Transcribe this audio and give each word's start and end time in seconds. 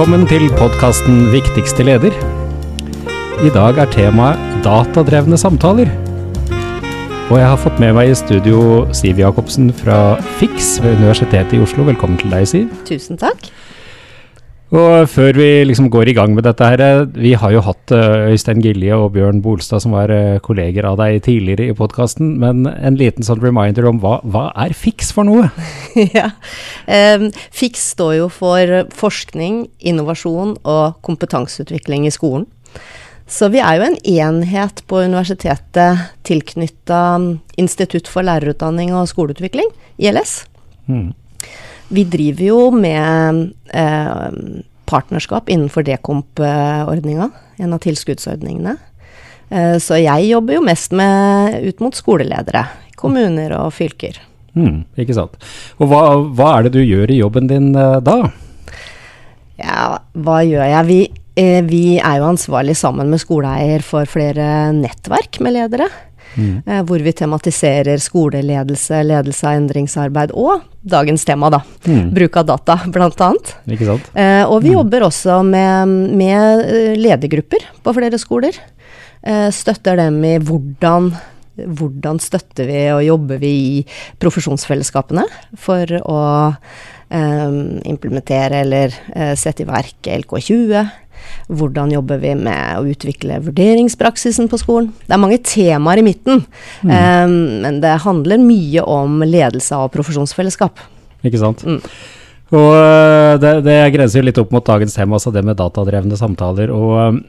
Velkommen 0.00 0.22
til 0.24 0.46
podkasten 0.56 1.26
Viktigste 1.28 1.84
leder. 1.84 2.14
I 3.44 3.50
dag 3.52 3.76
er 3.82 3.90
temaet 3.92 4.62
datadrevne 4.64 5.36
samtaler. 5.36 5.90
Og 7.28 7.34
jeg 7.36 7.44
har 7.44 7.60
fått 7.60 7.76
med 7.84 7.92
meg 7.98 8.08
i 8.08 8.14
studio 8.16 8.62
Siv 8.96 9.20
Jacobsen 9.20 9.68
fra 9.76 10.16
FIX 10.38 10.70
ved 10.80 11.02
Universitetet 11.02 11.52
i 11.58 11.60
Oslo. 11.60 11.84
Velkommen 11.84 12.16
til 12.16 12.32
deg, 12.32 12.48
Siv. 12.48 12.72
Tusen 12.88 13.20
takk. 13.20 13.50
Og 14.70 15.08
før 15.10 15.34
vi 15.34 15.48
liksom 15.66 15.88
går 15.90 16.12
i 16.12 16.14
gang 16.14 16.30
med 16.36 16.44
dette 16.46 16.62
her, 16.62 16.78
eh, 16.78 17.08
vi 17.18 17.32
har 17.34 17.50
jo 17.50 17.62
hatt 17.66 17.90
eh, 17.90 18.30
Øystein 18.30 18.60
Gilje 18.62 18.94
og 18.94 19.16
Bjørn 19.16 19.40
Bolstad 19.42 19.82
som 19.82 19.96
var 19.96 20.12
eh, 20.14 20.38
kolleger 20.38 20.86
av 20.86 21.00
deg 21.00 21.24
tidligere 21.26 21.72
i 21.72 21.74
podkasten, 21.74 22.36
men 22.38 22.62
en 22.70 22.98
liten 22.98 23.26
sånn 23.26 23.42
reminder 23.42 23.88
om 23.90 23.98
hva, 23.98 24.20
hva 24.22 24.44
er 24.62 24.70
FIX 24.78 25.10
for 25.16 25.26
noe? 25.26 25.48
ja, 26.18 26.28
um, 26.86 27.26
FIX 27.50 27.82
står 27.96 28.14
jo 28.20 28.28
for 28.30 28.76
forskning, 28.94 29.64
innovasjon 29.82 30.54
og 30.62 31.00
kompetanseutvikling 31.02 32.06
i 32.06 32.14
skolen. 32.14 32.46
Så 33.30 33.50
vi 33.50 33.58
er 33.62 33.78
jo 33.78 33.88
en 33.88 33.98
enhet 34.06 34.84
på 34.90 35.02
universitetet 35.02 36.06
tilknytta 36.26 37.02
Institutt 37.58 38.10
for 38.10 38.26
lærerutdanning 38.26 38.94
og 38.94 39.10
skoleutvikling, 39.10 39.70
ILS. 39.98 40.44
Mm. 40.86 41.10
Vi 41.90 42.04
driver 42.06 42.44
jo 42.46 42.58
med 42.74 43.40
eh, 43.74 44.28
partnerskap 44.90 45.50
innenfor 45.50 45.86
Dekomp-ordninga, 45.86 47.30
en 47.58 47.74
av 47.74 47.82
tilskuddsordningene. 47.82 48.76
Eh, 49.50 49.76
så 49.82 49.98
jeg 49.98 50.30
jobber 50.30 50.58
jo 50.58 50.66
mest 50.66 50.94
med, 50.94 51.58
ut 51.66 51.82
mot 51.82 51.96
skoleledere, 51.96 52.64
kommuner 52.98 53.56
og 53.58 53.72
fylker. 53.74 54.20
Mm, 54.58 54.84
ikke 54.98 55.16
sant. 55.16 55.38
Og 55.78 55.90
hva, 55.90 56.02
hva, 56.34 56.52
er 56.56 56.66
det 56.66 56.74
du 56.78 56.82
gjør 56.82 57.10
i 57.10 57.20
jobben 57.20 57.50
din 57.50 57.72
eh, 57.74 57.98
da? 58.06 58.18
Ja, 59.60 59.86
hva 60.14 60.40
gjør 60.46 60.66
jeg? 60.66 60.86
Vi, 60.88 61.00
eh, 61.42 61.60
vi 61.66 61.84
er 61.98 62.20
jo 62.20 62.30
ansvarlig 62.30 62.76
sammen 62.78 63.10
med 63.12 63.22
skoleeier 63.22 63.84
for 63.86 64.08
flere 64.10 64.70
nettverk 64.76 65.42
med 65.44 65.58
ledere. 65.58 65.90
Mm. 66.36 66.60
Eh, 66.66 66.82
hvor 66.86 67.02
vi 67.04 67.14
tematiserer 67.16 68.02
skoleledelse, 68.02 69.02
ledelse 69.06 69.48
av 69.48 69.58
endringsarbeid 69.58 70.34
og 70.34 70.66
dagens 70.80 71.24
tema, 71.28 71.50
da. 71.52 71.62
Mm. 71.86 72.12
Bruk 72.16 72.38
av 72.40 72.50
data, 72.52 72.78
blant 72.92 73.24
annet. 73.26 73.54
Ikke 73.70 73.88
sant? 73.88 74.12
Eh, 74.14 74.44
og 74.44 74.62
vi 74.62 74.72
mm. 74.72 74.76
jobber 74.78 75.08
også 75.08 75.40
med, 75.46 75.96
med 76.20 76.64
eh, 76.66 76.94
ledergrupper 77.00 77.66
på 77.84 77.96
flere 77.96 78.20
skoler. 78.20 78.56
Eh, 79.20 79.48
støtter 79.54 80.00
dem 80.00 80.22
i 80.24 80.38
hvordan 80.38 81.12
hvordan 81.60 82.20
støtter 82.22 82.68
vi 82.70 82.78
og 82.94 83.02
jobber 83.04 83.40
vi 83.42 83.50
i 83.50 83.80
profesjonsfellesskapene 84.22 85.26
for 85.60 85.92
å 86.00 86.20
eh, 86.48 87.58
implementere 87.90 88.62
eller 88.64 88.94
eh, 89.14 89.34
sette 89.38 89.64
i 89.64 89.68
verk 89.68 90.10
LK20? 90.22 90.88
Hvordan 91.50 91.92
jobber 91.94 92.20
vi 92.22 92.36
med 92.38 92.78
å 92.78 92.86
utvikle 92.90 93.40
vurderingspraksisen 93.46 94.50
på 94.50 94.60
skolen? 94.60 94.92
Det 95.06 95.16
er 95.16 95.22
mange 95.22 95.40
temaer 95.42 96.02
i 96.02 96.06
midten, 96.06 96.44
mm. 96.84 96.94
um, 96.94 97.36
men 97.66 97.82
det 97.82 97.98
handler 98.06 98.42
mye 98.42 98.86
om 98.86 99.20
ledelse 99.26 99.76
av 99.76 99.90
profesjonsfellesskap. 99.94 100.80
Ikke 101.26 101.40
sant. 101.42 101.66
Mm. 101.66 101.82
Og 102.50 102.70
eh, 102.74 103.34
det, 103.42 103.52
det 103.66 103.76
grenser 103.94 104.20
jo 104.20 104.26
litt 104.26 104.40
opp 104.42 104.54
mot 104.54 104.66
dagens 104.66 104.96
tema, 104.96 105.18
altså 105.18 105.30
det 105.34 105.44
med 105.46 105.58
datadrevne 105.60 106.18
samtaler. 106.18 106.72
og 106.74 106.96
eh, 106.98 107.20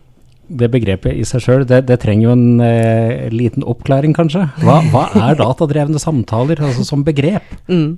det 0.51 0.67
begrepet 0.67 1.15
i 1.15 1.23
seg 1.23 1.43
sjøl, 1.45 1.61
det, 1.63 1.85
det, 1.87 1.95
trenger 2.01 2.25
jo 2.25 2.33
en 2.35 2.63
eh, 2.65 3.29
liten 3.31 3.63
oppklaring, 3.63 4.11
kanskje. 4.17 4.43
Hva, 4.65 4.81
hva, 4.91 5.05
er 5.29 5.37
datadrevne 5.39 6.01
samtaler, 6.01 6.59
altså 6.67 6.83
som 6.87 7.05
begrep? 7.07 7.53
Mm. 7.71 7.95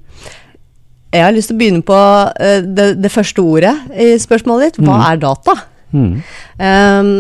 Jeg 1.14 1.26
har 1.26 1.34
lyst 1.34 1.50
til 1.50 1.58
å 1.58 1.62
begynne 1.62 1.86
på 1.86 1.98
uh, 1.98 2.60
det, 2.66 2.88
det, 3.02 3.12
første 3.14 3.42
ordet 3.42 3.74
i 4.02 4.14
spørsmålet 4.22 4.72
ditt. 4.72 4.86
Hva 4.86 4.96
mm. 4.98 5.04
er 5.12 5.20
data? 5.22 5.56
Mm. 5.94 6.14
Um, 6.58 7.12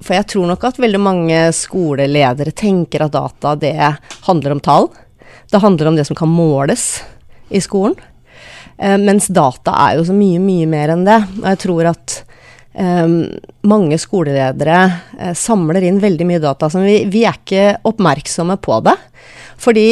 for 0.00 0.16
jeg 0.16 0.28
tror 0.32 0.48
nok 0.48 0.64
at 0.64 0.80
veldig 0.80 1.00
mange 1.02 1.40
skoleledere 1.56 2.54
tenker 2.56 3.04
at 3.04 3.16
data 3.16 3.56
det 3.60 3.74
handler 4.26 4.56
om 4.56 4.62
tall. 4.64 4.88
Det 5.50 5.60
handler 5.60 5.90
om 5.90 5.98
det 5.98 6.06
som 6.08 6.16
kan 6.18 6.30
måles 6.30 7.02
i 7.50 7.60
skolen. 7.62 7.98
Uh, 8.80 8.96
mens 9.02 9.28
data 9.28 9.74
er 9.88 9.98
jo 9.98 10.08
så 10.08 10.16
mye, 10.16 10.40
mye 10.42 10.70
mer 10.70 10.94
enn 10.94 11.04
det. 11.08 11.20
Og 11.42 11.46
jeg 11.52 11.62
tror 11.66 11.90
at 11.92 12.16
um, 12.78 13.20
mange 13.68 14.00
skoleledere 14.00 14.80
uh, 15.20 15.34
samler 15.36 15.84
inn 15.90 16.00
veldig 16.02 16.30
mye 16.30 16.42
data 16.42 16.70
som 16.72 16.86
vi, 16.86 17.02
vi 17.10 17.26
er 17.28 17.36
ikke 17.36 17.68
oppmerksomme 17.90 18.56
på 18.62 18.80
det. 18.88 18.96
Fordi 19.60 19.86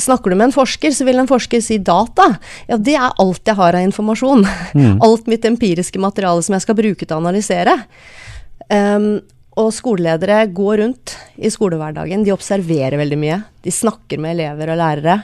Snakker 0.00 0.32
du 0.32 0.36
med 0.36 0.48
en 0.48 0.54
forsker, 0.54 0.90
så 0.90 1.06
vil 1.06 1.20
en 1.22 1.30
forsker 1.30 1.62
si 1.62 1.78
data. 1.78 2.26
Ja, 2.66 2.78
det 2.80 2.96
er 2.98 3.14
alt 3.22 3.46
jeg 3.46 3.58
har 3.58 3.76
av 3.78 3.86
informasjon. 3.86 4.42
Mm. 4.74 4.96
Alt 5.06 5.28
mitt 5.30 5.46
empiriske 5.46 6.00
materiale 6.02 6.42
som 6.42 6.56
jeg 6.56 6.64
skal 6.64 6.78
bruke 6.78 7.06
til 7.06 7.14
å 7.14 7.20
analysere. 7.22 7.76
Um, 8.66 9.20
og 9.60 9.70
skoleledere 9.76 10.40
går 10.50 10.80
rundt 10.82 11.14
i 11.38 11.50
skolehverdagen. 11.52 12.24
De 12.26 12.34
observerer 12.34 12.98
veldig 12.98 13.18
mye. 13.20 13.38
De 13.62 13.74
snakker 13.74 14.18
med 14.18 14.34
elever 14.34 14.72
og 14.74 14.80
lærere. 14.82 15.18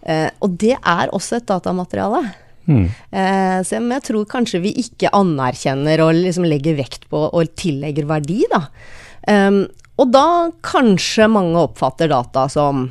Uh, 0.00 0.28
og 0.40 0.56
det 0.60 0.76
er 0.78 1.12
også 1.12 1.36
et 1.36 1.48
datamateriale. 1.50 2.22
Mm. 2.68 2.86
Uh, 3.12 3.58
så 3.60 3.76
jeg, 3.76 3.84
jeg, 3.92 4.06
tror 4.08 4.30
kanskje 4.30 4.62
vi 4.64 4.72
ikke 4.84 5.12
anerkjenner 5.16 6.00
og 6.04 6.16
liksom 6.16 6.48
legger 6.48 6.80
vekt 6.80 7.04
på 7.12 7.26
og 7.28 7.52
tillegger 7.60 8.08
verdi, 8.08 8.40
da. 8.48 8.64
Um, 9.28 9.66
og 9.98 10.12
da 10.14 10.26
kanskje 10.64 11.26
mange 11.28 11.60
oppfatter 11.60 12.08
data 12.08 12.46
som 12.48 12.86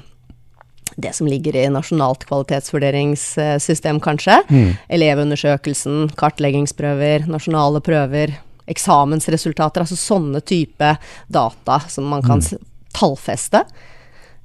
det 0.96 1.14
som 1.16 1.28
ligger 1.28 1.56
i 1.56 1.68
nasjonalt 1.70 2.26
kvalitetsvurderingssystem, 2.30 4.00
kanskje. 4.04 4.40
Mm. 4.50 4.72
Elevundersøkelsen, 4.98 6.10
kartleggingsprøver, 6.18 7.28
nasjonale 7.32 7.82
prøver, 7.86 8.38
eksamensresultater. 8.68 9.86
Altså 9.86 10.00
sånne 10.00 10.42
type 10.46 10.96
data 11.28 11.80
som 11.92 12.10
man 12.12 12.26
kan 12.26 12.44
mm. 12.44 12.66
tallfeste. 12.98 13.64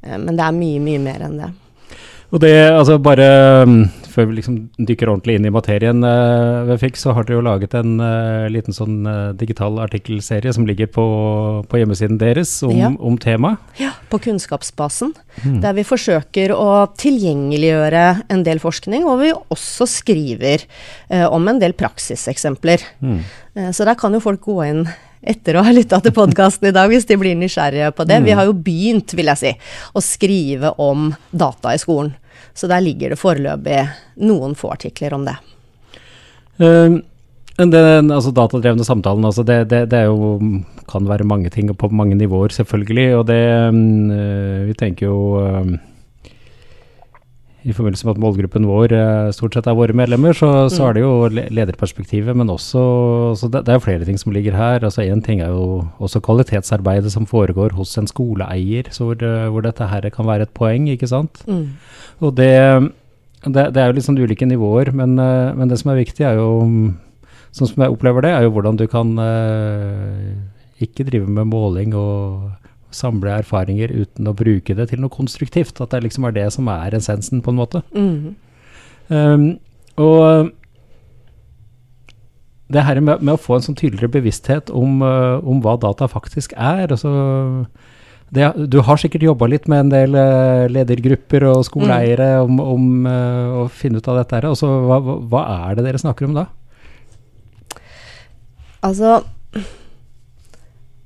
Eh, 0.02 0.18
men 0.18 0.36
det 0.36 0.46
er 0.46 0.56
mye, 0.56 0.82
mye 0.82 1.02
mer 1.02 1.26
enn 1.28 1.38
det. 1.40 1.50
Og 2.32 2.40
det, 2.40 2.54
altså 2.72 2.96
bare 3.02 3.26
mm, 3.68 3.80
før 4.12 4.28
vi 4.28 4.38
liksom 4.38 4.56
dykker 4.88 5.10
ordentlig 5.10 5.36
inn 5.38 5.48
i 5.48 5.52
materien 5.52 6.00
uh, 6.04 6.64
ved 6.68 6.80
Fix, 6.80 7.04
så 7.04 7.12
har 7.16 7.26
dere 7.28 7.38
jo 7.38 7.44
laget 7.44 7.76
en 7.76 7.98
uh, 8.00 8.48
liten 8.52 8.76
sånn 8.76 9.02
uh, 9.08 9.34
digital 9.36 9.76
artikkelserie 9.84 10.52
som 10.56 10.66
ligger 10.68 10.88
på, 10.92 11.04
på 11.68 11.80
hjemmesiden 11.80 12.20
deres 12.20 12.54
om, 12.66 12.74
ja. 12.78 12.88
om 12.96 13.18
temaet. 13.20 13.60
Ja, 13.80 13.92
på 14.12 14.20
Kunnskapsbasen. 14.24 15.12
Mm. 15.42 15.60
Der 15.64 15.76
vi 15.76 15.86
forsøker 15.88 16.56
å 16.56 16.70
tilgjengeliggjøre 17.00 18.06
en 18.32 18.44
del 18.48 18.62
forskning, 18.62 19.06
og 19.08 19.22
vi 19.22 19.32
også 19.32 19.88
skriver 19.88 20.66
om 21.32 21.48
en 21.48 21.60
del 21.60 21.74
praksiseksempler. 21.76 22.84
Mm. 23.00 23.18
så 23.76 23.84
der 23.88 23.96
kan 23.98 24.14
jo 24.14 24.20
folk 24.24 24.44
gå 24.44 24.58
inn 24.64 24.84
etter 25.22 25.56
å 25.56 25.62
ha 25.64 25.72
lytta 25.72 26.00
til 26.02 26.14
podkasten 26.16 26.68
i 26.70 26.74
dag, 26.74 26.90
hvis 26.90 27.06
de 27.08 27.16
blir 27.20 27.36
nysgjerrige 27.38 27.92
på 27.96 28.06
det. 28.08 28.18
Vi 28.26 28.34
har 28.36 28.48
jo 28.48 28.56
begynt, 28.56 29.14
vil 29.16 29.30
jeg 29.30 29.40
si, 29.40 29.52
å 29.94 30.02
skrive 30.02 30.72
om 30.82 31.12
data 31.30 31.74
i 31.76 31.80
skolen. 31.80 32.12
Så 32.54 32.68
der 32.70 32.84
ligger 32.84 33.12
det 33.12 33.20
foreløpig 33.20 33.80
noen 34.22 34.56
få 34.58 34.72
artikler 34.74 35.14
om 35.16 35.24
det. 35.28 35.38
Uh, 36.60 37.00
den 37.58 38.10
altså 38.10 38.32
datadrevne 38.34 38.84
samtalen, 38.84 39.24
altså 39.28 39.44
det, 39.46 39.64
det, 39.70 39.84
det 39.92 40.04
jo, 40.08 40.38
kan 40.88 41.08
være 41.08 41.26
mange 41.28 41.50
ting 41.52 41.70
på 41.76 41.90
mange 41.92 42.16
nivåer, 42.18 42.54
selvfølgelig. 42.54 43.08
Og 43.20 43.26
det 43.28 43.42
uh, 43.68 44.68
Vi 44.68 44.76
tenker 44.78 45.10
jo 45.10 45.18
uh, 45.42 45.72
i 47.62 47.74
forbindelse 47.74 48.06
med 48.06 48.16
at 48.16 48.22
målgruppen 48.22 48.64
vår 48.66 48.92
eh, 48.96 49.28
stort 49.34 49.54
sett 49.54 49.68
er 49.70 49.76
våre 49.78 49.94
medlemmer, 49.94 50.34
så, 50.34 50.48
så 50.72 50.82
mm. 50.82 50.86
er 50.86 50.96
det 50.96 51.02
jo 51.04 51.12
lederperspektivet, 51.58 52.36
men 52.38 52.50
også 52.50 52.82
det, 53.52 53.62
det, 53.68 53.74
er 53.74 53.84
flere 53.84 54.08
ting 54.08 54.18
som 54.18 54.34
ligger 54.34 54.56
her. 54.58 54.82
altså 54.82 55.04
Én 55.04 55.22
ting 55.22 55.42
er 55.44 55.52
jo 55.54 55.84
også 56.02 56.22
kvalitetsarbeidet 56.26 57.12
som 57.14 57.28
foregår 57.28 57.76
hos 57.78 57.94
en 58.00 58.10
skoleeier, 58.10 58.90
hvor, 58.96 59.14
hvor, 59.22 59.62
dette 59.62 59.86
her 59.86 60.08
kan 60.10 60.26
være 60.26 60.48
et 60.48 60.56
poeng, 60.56 60.90
ikke 60.90 61.10
sant. 61.10 61.44
Mm. 61.46 61.78
Og 62.20 62.34
det, 62.38 62.50
det, 63.46 63.68
det, 63.74 63.78
er 63.78 63.86
jo 63.86 63.98
litt 63.98 64.08
sånn 64.08 64.18
ulike 64.18 64.48
nivåer, 64.48 64.90
men, 64.96 65.14
eh, 65.22 65.54
men, 65.54 65.70
det 65.70 65.78
som 65.82 65.94
er 65.94 66.02
viktig, 66.02 66.26
er 66.26 66.42
jo 66.42 66.52
Sånn 67.52 67.68
som 67.68 67.82
jeg 67.84 67.92
opplever 67.92 68.24
det, 68.24 68.30
er 68.32 68.46
jo 68.46 68.52
hvordan 68.54 68.78
du 68.80 68.86
kan 68.88 69.10
ikke 70.80 71.04
drive 71.04 71.28
med 71.28 71.50
måling 71.50 71.92
og 71.92 72.46
samle 72.96 73.36
erfaringer 73.42 73.92
uten 73.92 74.30
å 74.30 74.36
bruke 74.36 74.76
det 74.78 74.88
til 74.90 75.02
noe 75.02 75.12
konstruktivt. 75.12 75.80
At 75.82 75.94
det 75.94 76.02
liksom 76.06 76.26
er 76.28 76.36
det 76.36 76.48
som 76.54 76.70
er 76.72 76.96
essensen, 76.98 77.42
på 77.44 77.52
en 77.52 77.60
måte. 77.60 77.82
Mm. 77.96 78.34
Um, 79.12 79.46
og 80.00 80.52
det 82.72 82.84
her 82.86 83.00
med, 83.00 83.20
med, 83.20 83.34
å 83.34 83.40
få 83.40 83.58
en 83.58 83.66
sånn 83.66 83.78
tydeligere 83.78 84.12
bevissthet 84.14 84.72
om, 84.72 85.02
uh, 85.04 85.42
om 85.44 85.60
hva 85.64 85.76
data 85.80 86.08
faktisk 86.08 86.54
er 86.56 86.94
altså 86.94 87.10
det, 88.32 88.46
Du 88.72 88.78
har 88.86 88.96
sikkert 89.00 89.26
jobba 89.26 89.50
litt 89.52 89.68
med 89.68 89.84
en 89.84 89.92
del 89.92 90.16
uh, 90.16 90.64
ledergrupper 90.72 91.44
og 91.50 91.66
skoleeiere 91.68 92.30
mm. 92.38 92.46
om, 92.46 92.62
om 92.72 93.10
uh, 93.10 93.60
å 93.60 93.66
finne 93.68 94.00
ut 94.00 94.08
av 94.08 94.22
dette. 94.22 94.38
her, 94.38 94.48
altså, 94.48 94.70
hva, 94.88 95.00
hva 95.02 95.44
er 95.68 95.76
det 95.76 95.86
dere 95.88 96.00
snakker 96.00 96.30
om 96.30 96.40
da? 96.40 96.48
Altså 98.82 99.20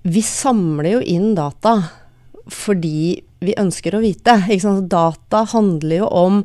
vi 0.07 0.23
samler 0.23 0.97
jo 0.97 1.01
inn 1.03 1.35
data 1.35 1.81
fordi 2.47 3.19
vi 3.43 3.55
ønsker 3.59 3.97
å 3.97 4.03
vite. 4.05 4.37
Data 4.87 5.43
handler 5.51 5.97
jo 5.99 6.07
om 6.15 6.39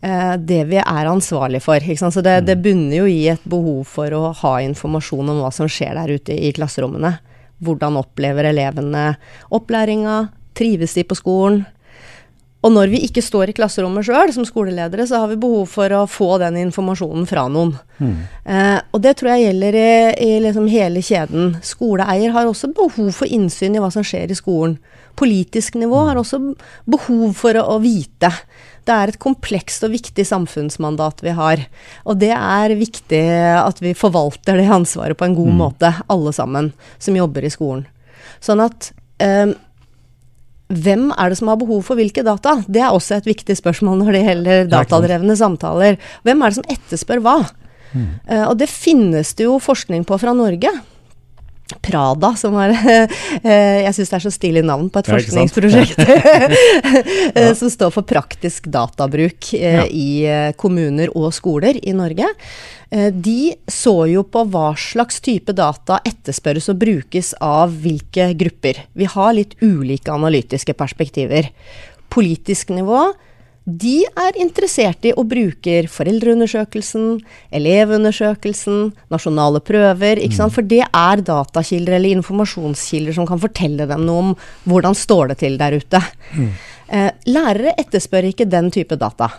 eh, 0.00 0.34
det 0.40 0.62
vi 0.70 0.80
er 0.80 1.10
ansvarlig 1.10 1.60
for. 1.64 1.84
Så 2.00 2.24
det, 2.24 2.38
det, 2.48 2.56
bunner 2.64 3.02
jo 3.02 3.10
i 3.10 3.28
et 3.32 3.44
behov 3.44 3.84
for 3.90 4.16
å 4.16 4.32
ha 4.40 4.54
informasjon 4.64 5.34
om 5.34 5.42
hva 5.44 5.52
som 5.52 5.68
skjer 5.68 5.92
der 5.98 6.16
ute 6.16 6.36
i 6.36 6.54
klasserommene. 6.56 7.18
Hvordan 7.60 8.00
opplever 8.00 8.48
elevene 8.48 9.10
opplæringa? 9.52 10.18
Trives 10.56 10.96
de 10.96 11.04
på 11.04 11.18
skolen? 11.20 11.66
Og 12.66 12.72
når 12.74 12.90
vi 12.90 13.00
ikke 13.06 13.22
står 13.22 13.52
i 13.52 13.54
klasserommet 13.54 14.08
sjøl 14.08 14.32
som 14.34 14.46
skoleledere, 14.46 15.06
så 15.06 15.22
har 15.22 15.30
vi 15.30 15.38
behov 15.38 15.68
for 15.70 15.92
å 15.94 16.02
få 16.10 16.32
den 16.42 16.58
informasjonen 16.64 17.28
fra 17.30 17.44
noen. 17.52 17.76
Mm. 18.02 18.16
Eh, 18.42 18.78
og 18.90 19.02
det 19.04 19.12
tror 19.20 19.32
jeg 19.32 19.44
gjelder 19.46 19.78
i, 19.78 19.90
i 20.26 20.30
liksom 20.42 20.66
hele 20.72 21.02
kjeden. 21.04 21.54
Skoleeier 21.62 22.34
har 22.34 22.50
også 22.50 22.72
behov 22.74 23.12
for 23.14 23.30
innsyn 23.30 23.76
i 23.76 23.82
hva 23.82 23.92
som 23.94 24.06
skjer 24.06 24.34
i 24.34 24.38
skolen. 24.38 24.80
Politisk 25.16 25.78
nivå 25.78 26.02
har 26.08 26.18
også 26.18 26.40
behov 26.90 27.36
for 27.38 27.56
å, 27.56 27.62
å 27.76 27.78
vite. 27.80 28.32
Det 28.86 28.94
er 28.94 29.12
et 29.12 29.20
komplekst 29.22 29.86
og 29.86 29.94
viktig 29.94 30.26
samfunnsmandat 30.26 31.22
vi 31.24 31.36
har. 31.38 31.62
Og 32.02 32.18
det 32.18 32.34
er 32.34 32.74
viktig 32.78 33.22
at 33.62 33.78
vi 33.82 33.94
forvalter 33.98 34.58
det 34.58 34.66
ansvaret 34.74 35.18
på 35.18 35.26
en 35.28 35.38
god 35.38 35.54
mm. 35.54 35.62
måte, 35.62 35.92
alle 36.10 36.34
sammen 36.34 36.72
som 36.98 37.18
jobber 37.18 37.46
i 37.46 37.52
skolen. 37.54 37.86
Sånn 38.42 38.62
at 38.62 38.90
eh, 39.22 39.54
hvem 40.66 41.12
er 41.14 41.30
det 41.30 41.38
som 41.38 41.50
har 41.52 41.58
behov 41.60 41.84
for 41.86 41.98
hvilke 41.98 42.24
data? 42.26 42.56
Det 42.66 42.82
er 42.82 42.90
også 42.90 43.20
et 43.20 43.28
viktig 43.28 43.54
spørsmål 43.58 44.00
når 44.00 44.16
det 44.16 44.24
gjelder 44.24 44.70
datadrevne 44.72 45.36
samtaler. 45.38 46.00
Hvem 46.26 46.42
er 46.42 46.50
det 46.50 46.58
som 46.58 46.70
etterspør 46.74 47.22
hva? 47.22 47.36
Mm. 47.92 48.08
Uh, 48.26 48.44
og 48.48 48.56
det 48.58 48.68
finnes 48.72 49.30
det 49.38 49.46
jo 49.46 49.60
forskning 49.62 50.02
på 50.08 50.18
fra 50.18 50.34
Norge. 50.36 50.72
Prada, 51.82 52.30
som 52.38 52.54
er 52.62 52.72
eh, 53.42 53.82
Jeg 53.82 53.94
syns 53.96 54.12
det 54.12 54.16
er 54.20 54.24
så 54.28 54.32
stilig 54.34 54.62
navn 54.66 54.86
på 54.92 55.02
et 55.02 55.10
ja, 55.10 55.16
forskningsprosjekt. 55.18 55.98
ja. 57.34 57.50
Som 57.58 57.72
står 57.72 57.90
for 57.94 58.06
praktisk 58.06 58.68
databruk 58.70 59.50
eh, 59.58 59.80
ja. 59.80 59.84
i 59.90 60.54
kommuner 60.60 61.10
og 61.18 61.32
skoler 61.34 61.80
i 61.82 61.94
Norge. 61.96 62.30
De 62.86 63.50
så 63.66 63.96
jo 64.06 64.22
på 64.30 64.44
hva 64.46 64.68
slags 64.78 65.18
type 65.18 65.50
data 65.58 65.98
etterspørres 66.06 66.68
og 66.70 66.78
brukes 66.84 67.32
av 67.42 67.74
hvilke 67.82 68.28
grupper. 68.38 68.84
Vi 68.94 69.08
har 69.10 69.34
litt 69.34 69.56
ulike 69.58 70.14
analytiske 70.14 70.76
perspektiver. 70.78 71.50
Politisk 72.14 72.70
nivå 72.76 73.08
de 73.66 74.04
er 74.06 74.36
interessert 74.38 75.08
i 75.08 75.10
og 75.18 75.26
bruker 75.32 75.88
foreldreundersøkelsen, 75.90 77.16
elevundersøkelsen, 77.50 78.92
nasjonale 79.10 79.58
prøver. 79.66 80.20
Mm. 80.22 80.52
For 80.54 80.62
det 80.62 80.84
er 80.86 81.24
datakilder 81.26 81.96
eller 81.98 82.14
informasjonskilder 82.20 83.16
som 83.18 83.26
kan 83.26 83.42
fortelle 83.42 83.88
dem 83.90 84.06
noe 84.06 84.22
om 84.22 84.32
hvordan 84.70 84.94
står 84.94 85.32
det 85.32 85.40
til 85.42 85.58
der 85.58 85.80
ute. 85.80 86.02
Mm. 86.38 86.48
Eh, 86.86 87.10
lærere 87.26 87.74
etterspør 87.82 88.30
ikke 88.30 88.46
den 88.46 88.70
type 88.70 88.94
data. 89.00 89.32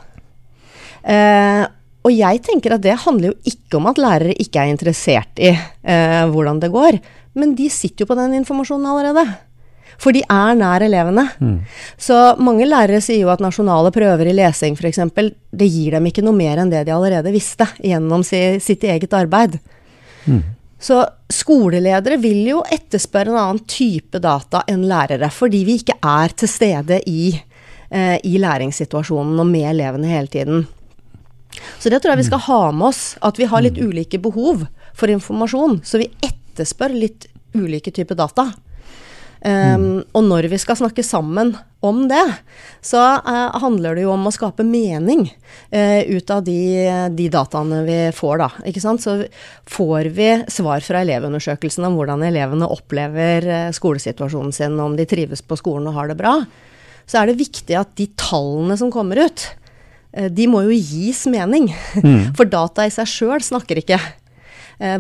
Eh, 1.08 1.64
og 2.04 2.12
jeg 2.12 2.44
tenker 2.44 2.76
at 2.76 2.84
det 2.84 3.00
handler 3.06 3.32
jo 3.32 3.38
ikke 3.48 3.80
om 3.80 3.88
at 3.88 4.00
lærere 4.02 4.36
ikke 4.44 4.60
er 4.60 4.76
interessert 4.76 5.40
i 5.40 5.54
eh, 5.56 6.24
hvordan 6.28 6.60
det 6.60 6.74
går, 6.76 7.00
men 7.40 7.56
de 7.56 7.72
sitter 7.72 8.04
jo 8.04 8.12
på 8.12 8.20
den 8.20 8.36
informasjonen 8.42 8.92
allerede. 8.92 9.24
For 10.02 10.14
de 10.14 10.22
er 10.30 10.58
nær 10.58 10.84
elevene. 10.86 11.26
Mm. 11.42 11.56
Så 11.98 12.18
mange 12.44 12.68
lærere 12.70 13.02
sier 13.04 13.24
jo 13.24 13.32
at 13.34 13.42
nasjonale 13.44 13.92
prøver 13.96 14.30
i 14.30 14.36
lesing 14.38 14.78
f.eks. 14.78 15.02
det 15.52 15.70
gir 15.74 15.98
dem 15.98 16.10
ikke 16.10 16.26
noe 16.26 16.38
mer 16.38 16.62
enn 16.62 16.74
det 16.74 16.86
de 16.88 16.94
allerede 16.94 17.34
visste 17.34 17.66
gjennom 17.82 18.26
si, 18.26 18.42
sitt 18.64 18.86
eget 18.86 19.16
arbeid. 19.18 19.58
Mm. 20.28 20.44
Så 20.80 21.02
skoleledere 21.34 22.20
vil 22.22 22.44
jo 22.52 22.62
etterspørre 22.62 23.34
en 23.34 23.42
annen 23.42 23.64
type 23.66 24.22
data 24.22 24.62
enn 24.70 24.86
lærere, 24.90 25.32
fordi 25.34 25.64
vi 25.66 25.80
ikke 25.82 25.98
er 26.06 26.36
til 26.38 26.52
stede 26.52 27.02
i, 27.10 27.32
eh, 27.90 28.18
i 28.22 28.38
læringssituasjonen 28.38 29.40
og 29.42 29.50
med 29.50 29.72
elevene 29.72 30.12
hele 30.12 30.30
tiden. 30.30 30.68
Så 31.80 31.90
det 31.90 32.04
tror 32.04 32.14
jeg 32.14 32.22
vi 32.22 32.28
skal 32.30 32.46
ha 32.46 32.62
med 32.72 32.92
oss, 32.92 33.02
at 33.26 33.40
vi 33.40 33.50
har 33.50 33.66
litt 33.66 33.80
mm. 33.82 33.90
ulike 33.90 34.22
behov 34.22 34.68
for 34.94 35.10
informasjon. 35.10 35.82
Så 35.82 35.98
vi 36.04 36.12
etterspør 36.22 36.94
litt 36.94 37.26
ulike 37.58 37.90
typer 37.92 38.20
data. 38.20 38.52
Um, 39.46 40.02
og 40.18 40.24
når 40.26 40.48
vi 40.50 40.58
skal 40.58 40.80
snakke 40.80 41.04
sammen 41.06 41.52
om 41.86 42.00
det, 42.10 42.24
så 42.82 43.02
uh, 43.22 43.58
handler 43.62 43.98
det 43.98 44.06
jo 44.08 44.14
om 44.16 44.26
å 44.26 44.34
skape 44.34 44.66
mening 44.66 45.28
uh, 45.30 46.02
ut 46.10 46.32
av 46.34 46.42
de, 46.46 46.58
de, 47.14 47.28
dataene 47.34 47.84
vi 47.86 48.00
får, 48.18 48.42
da. 48.42 48.48
Ikke 48.70 48.82
sant? 48.82 49.04
Så 49.04 49.20
får 49.70 50.10
vi 50.18 50.32
svar 50.52 50.82
fra 50.86 51.04
elevundersøkelsen 51.06 51.86
om 51.86 52.00
hvordan 52.00 52.26
elevene 52.26 52.70
opplever 52.74 53.46
uh, 53.46 53.60
skolesituasjonen 53.76 54.56
sin, 54.56 54.80
om 54.82 54.98
de 54.98 55.06
trives 55.10 55.46
på 55.46 55.60
skolen 55.60 55.92
og 55.92 56.00
har 56.00 56.10
det 56.10 56.18
bra, 56.20 56.40
så 57.08 57.22
er 57.22 57.30
det 57.30 57.40
viktig 57.40 57.78
at 57.78 57.94
de 58.00 58.10
tallene 58.20 58.76
som 58.80 58.92
kommer 58.92 59.28
ut, 59.28 59.50
de 60.34 60.48
må 60.50 60.64
jo 60.66 60.74
gis 60.74 61.28
mening. 61.30 61.70
Mm. 62.02 62.32
For 62.40 62.50
data 62.50 62.88
i 62.88 62.92
seg 62.92 63.08
sjøl 63.12 63.44
snakker 63.44 63.80
ikke. 63.84 64.00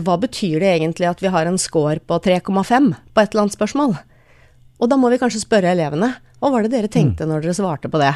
Hva 0.05 0.15
betyr 0.21 0.61
det 0.61 0.69
egentlig 0.75 1.07
at 1.09 1.23
vi 1.23 1.31
har 1.33 1.49
en 1.49 1.57
score 1.59 1.97
på 2.05 2.19
3,5 2.21 2.91
på 2.93 3.23
et 3.23 3.33
eller 3.33 3.43
annet 3.43 3.57
spørsmål? 3.57 3.95
Og 4.77 4.89
da 4.89 4.97
må 4.99 5.09
vi 5.09 5.19
kanskje 5.21 5.43
spørre 5.43 5.73
elevene 5.73 6.11
hva 6.37 6.51
var 6.53 6.65
det 6.65 6.73
dere 6.75 6.89
tenkte 6.91 7.25
mm. 7.25 7.31
når 7.31 7.45
dere 7.45 7.55
svarte 7.57 7.89
på 7.89 8.01
det. 8.01 8.13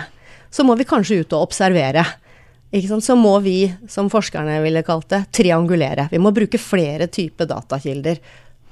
Så 0.54 0.66
må 0.68 0.76
vi 0.78 0.86
kanskje 0.86 1.22
ut 1.24 1.34
og 1.34 1.48
observere. 1.48 2.04
Så 3.02 3.16
må 3.20 3.34
vi, 3.44 3.66
som 3.90 4.12
forskerne 4.12 4.60
ville 4.64 4.84
kalt 4.88 5.10
det, 5.12 5.26
triangulere. 5.36 6.06
Vi 6.12 6.22
må 6.22 6.32
bruke 6.36 6.60
flere 6.62 7.10
typer 7.12 7.50
datakilder, 7.50 8.22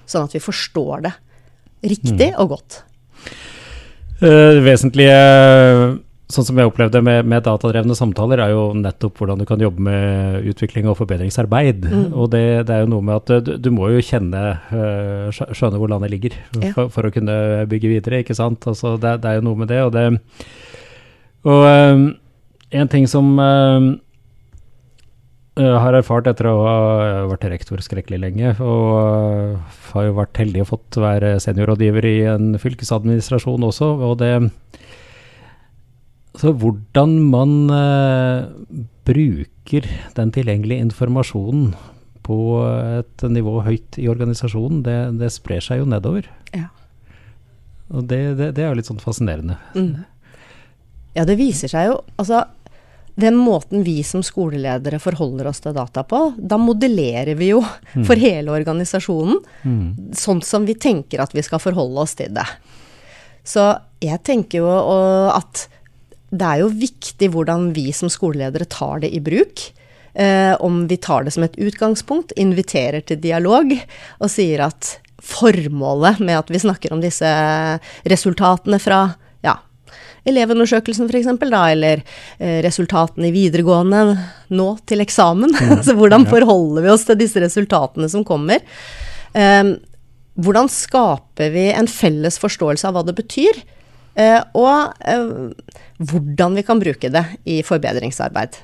sånn 0.07 0.29
at 0.29 0.35
vi 0.37 0.43
forstår 0.43 1.07
det 1.07 1.15
riktig 1.89 2.29
mm. 2.31 2.37
og 2.43 2.53
godt. 2.53 2.81
Uh, 4.19 4.59
vesentlige 4.63 5.17
sånn 6.29 6.45
som 6.45 6.59
jeg 6.61 6.69
opplevde 6.69 7.01
med, 7.01 7.25
med, 7.25 7.41
datadrevne 7.45 7.95
samtaler, 7.97 8.41
er 8.43 8.53
jo 8.53 8.67
nettopp 8.77 9.17
hvordan 9.17 9.39
du 9.41 9.47
kan 9.49 9.61
jobbe 9.63 9.81
med 9.87 10.49
utvikling 10.51 10.89
og 10.89 10.99
forbedringsarbeid. 10.99 11.87
Mm. 11.89 12.03
Og 12.13 12.29
det, 12.35 12.43
det, 12.69 12.75
er 12.75 12.83
jo 12.83 12.91
noe 12.91 13.05
med 13.05 13.17
at 13.17 13.47
du, 13.47 13.55
du 13.57 13.69
må 13.73 13.89
jo 13.95 14.03
kjenne, 14.05 14.43
uh, 14.69 15.29
skjønne 15.33 15.81
hvor 15.81 15.89
landet 15.89 16.13
ligger 16.13 16.35
ja. 16.37 16.69
for, 16.75 16.91
for, 16.93 17.09
å 17.09 17.13
kunne 17.13 17.65
bygge 17.69 17.93
videre, 17.95 18.21
ikke 18.21 18.37
sant. 18.37 18.67
Altså, 18.69 18.93
det, 19.01 19.17
det, 19.23 19.31
er 19.31 19.39
jo 19.39 19.47
noe 19.47 19.63
med 19.63 19.71
det. 19.73 19.79
Og, 19.87 19.95
det, 19.95 20.05
og 21.49 21.65
um, 21.65 22.05
en 22.77 22.91
ting 22.93 23.09
som 23.09 23.31
um, 23.41 23.89
har 25.57 25.97
erfart 25.97 26.29
etter 26.29 26.51
å 26.51 26.59
ha 26.61 26.75
vært 27.31 27.47
rektor 27.55 27.81
skrekkelig 27.81 28.21
lenge, 28.21 28.53
og 28.61 29.57
har 29.95 30.05
jo 30.05 30.13
vært 30.21 30.43
heldig 30.45 30.61
og 30.61 30.69
fått 30.75 31.01
være 31.01 31.39
seniorrådgiver 31.41 32.05
i 32.05 32.19
en 32.35 32.53
fylkesadministrasjon 32.61 33.65
også. 33.71 33.89
og 34.11 34.21
det 34.21 34.35
så 36.39 36.53
hvordan 36.55 37.17
man 37.27 37.55
uh, 37.67 38.47
bruker 39.07 39.87
den 40.15 40.31
tilgjengelige 40.35 40.85
informasjonen 40.87 41.73
på 42.23 42.37
et 42.99 43.25
nivå 43.25 43.57
høyt 43.65 43.97
i 43.99 44.05
organisasjonen, 44.11 44.83
det, 44.85 44.97
det 45.19 45.31
sprer 45.33 45.63
seg 45.65 45.81
jo 45.81 45.89
nedover. 45.89 46.29
Ja. 46.53 46.69
Og 47.89 48.05
det, 48.05 48.21
det, 48.37 48.51
det, 48.57 48.63
er 48.63 48.69
jo 48.69 48.77
litt 48.77 48.89
sånn 48.89 49.01
fascinerende. 49.01 49.57
Mm. 49.73 50.05
Ja, 51.17 51.25
det 51.25 51.39
viser 51.39 51.71
seg 51.71 51.87
jo 51.89 51.95
Altså, 52.21 52.43
den 53.19 53.39
måten 53.39 53.81
vi 53.83 53.97
som 54.05 54.21
skoleledere 54.23 54.99
forholder 55.01 55.49
oss 55.49 55.63
til 55.63 55.73
data 55.75 56.05
på, 56.07 56.21
da 56.37 56.59
modellerer 56.61 57.33
vi 57.39 57.49
jo 57.49 57.63
mm. 57.63 58.05
for 58.07 58.21
hele 58.21 58.53
organisasjonen 58.53 59.41
mm. 59.63 60.13
sånn 60.15 60.43
som 60.45 60.69
vi 60.69 60.77
tenker 60.79 61.23
at 61.23 61.33
vi 61.35 61.43
skal 61.43 61.59
forholde 61.63 62.05
oss 62.05 62.15
til 62.19 62.31
det. 62.37 62.45
Så 63.43 63.65
jeg 64.05 64.21
tenker 64.23 64.61
jo 64.61 64.69
at 65.33 65.65
det 66.29 66.45
er 66.45 66.63
jo 66.63 66.71
viktig 66.71 67.31
hvordan 67.33 67.69
vi 67.75 67.89
som 67.95 68.11
skoleledere 68.11 68.67
tar 68.69 69.03
det 69.03 69.11
i 69.15 69.21
bruk. 69.23 69.65
Eh, 70.13 70.53
om 70.61 70.83
vi 70.89 70.97
tar 70.97 71.25
det 71.25 71.33
som 71.35 71.45
et 71.45 71.57
utgangspunkt, 71.61 72.33
inviterer 72.37 73.05
til 73.05 73.21
dialog 73.21 73.73
og 73.73 74.31
sier 74.31 74.65
at 74.65 74.97
formålet 75.23 76.21
med 76.23 76.37
at 76.39 76.51
vi 76.51 76.61
snakker 76.61 76.93
om 76.95 77.01
disse 77.03 77.29
resultatene 78.09 78.79
fra 78.81 79.01
ja, 79.45 79.57
elevundersøkelsen 80.29 81.09
f.eks., 81.09 81.29
da, 81.43 81.63
eller 81.73 82.01
eh, 82.37 82.59
resultatene 82.65 83.29
i 83.29 83.35
videregående 83.35 84.03
nå 84.55 84.69
til 84.89 85.05
eksamen. 85.05 85.53
Mm. 85.53 85.73
altså 85.77 85.97
hvordan 85.97 86.27
forholder 86.29 86.85
vi 86.85 86.93
oss 86.93 87.05
til 87.09 87.19
disse 87.19 87.41
resultatene 87.43 88.09
som 88.11 88.25
kommer? 88.27 88.65
Eh, 89.33 89.75
hvordan 90.39 90.69
skaper 90.71 91.51
vi 91.53 91.69
en 91.73 91.89
felles 91.89 92.39
forståelse 92.41 92.87
av 92.87 92.95
hva 92.95 93.05
det 93.07 93.17
betyr? 93.17 93.63
Eh, 94.15 94.39
og 94.57 94.95
eh, 95.05 95.69
hvordan 95.99 96.57
vi 96.57 96.65
kan 96.65 96.81
bruke 96.81 97.11
det 97.13 97.25
i 97.49 97.61
forbedringsarbeid. 97.65 98.57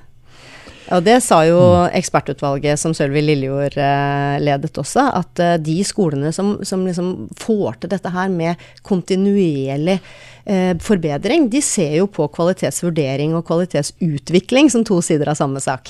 Og 0.94 1.02
det 1.02 1.18
sa 1.26 1.40
jo 1.48 1.58
mm. 1.58 1.96
ekspertutvalget 1.98 2.78
som 2.78 2.94
Sølvi 2.94 3.24
Lillejord 3.26 3.78
eh, 3.82 4.36
ledet 4.44 4.78
også, 4.78 5.08
at 5.18 5.42
de 5.66 5.80
skolene 5.88 6.30
som, 6.36 6.60
som 6.66 6.86
liksom 6.86 7.28
får 7.42 7.82
til 7.82 7.94
dette 7.96 8.12
her 8.14 8.30
med 8.30 8.62
kontinuerlig 8.86 9.98
eh, 10.46 10.74
forbedring, 10.82 11.50
de 11.50 11.62
ser 11.66 11.98
jo 12.00 12.08
på 12.12 12.30
kvalitetsvurdering 12.36 13.34
og 13.38 13.46
kvalitetsutvikling 13.50 14.70
som 14.74 14.86
to 14.86 15.02
sider 15.06 15.34
av 15.34 15.40
samme 15.42 15.64
sak. 15.64 15.90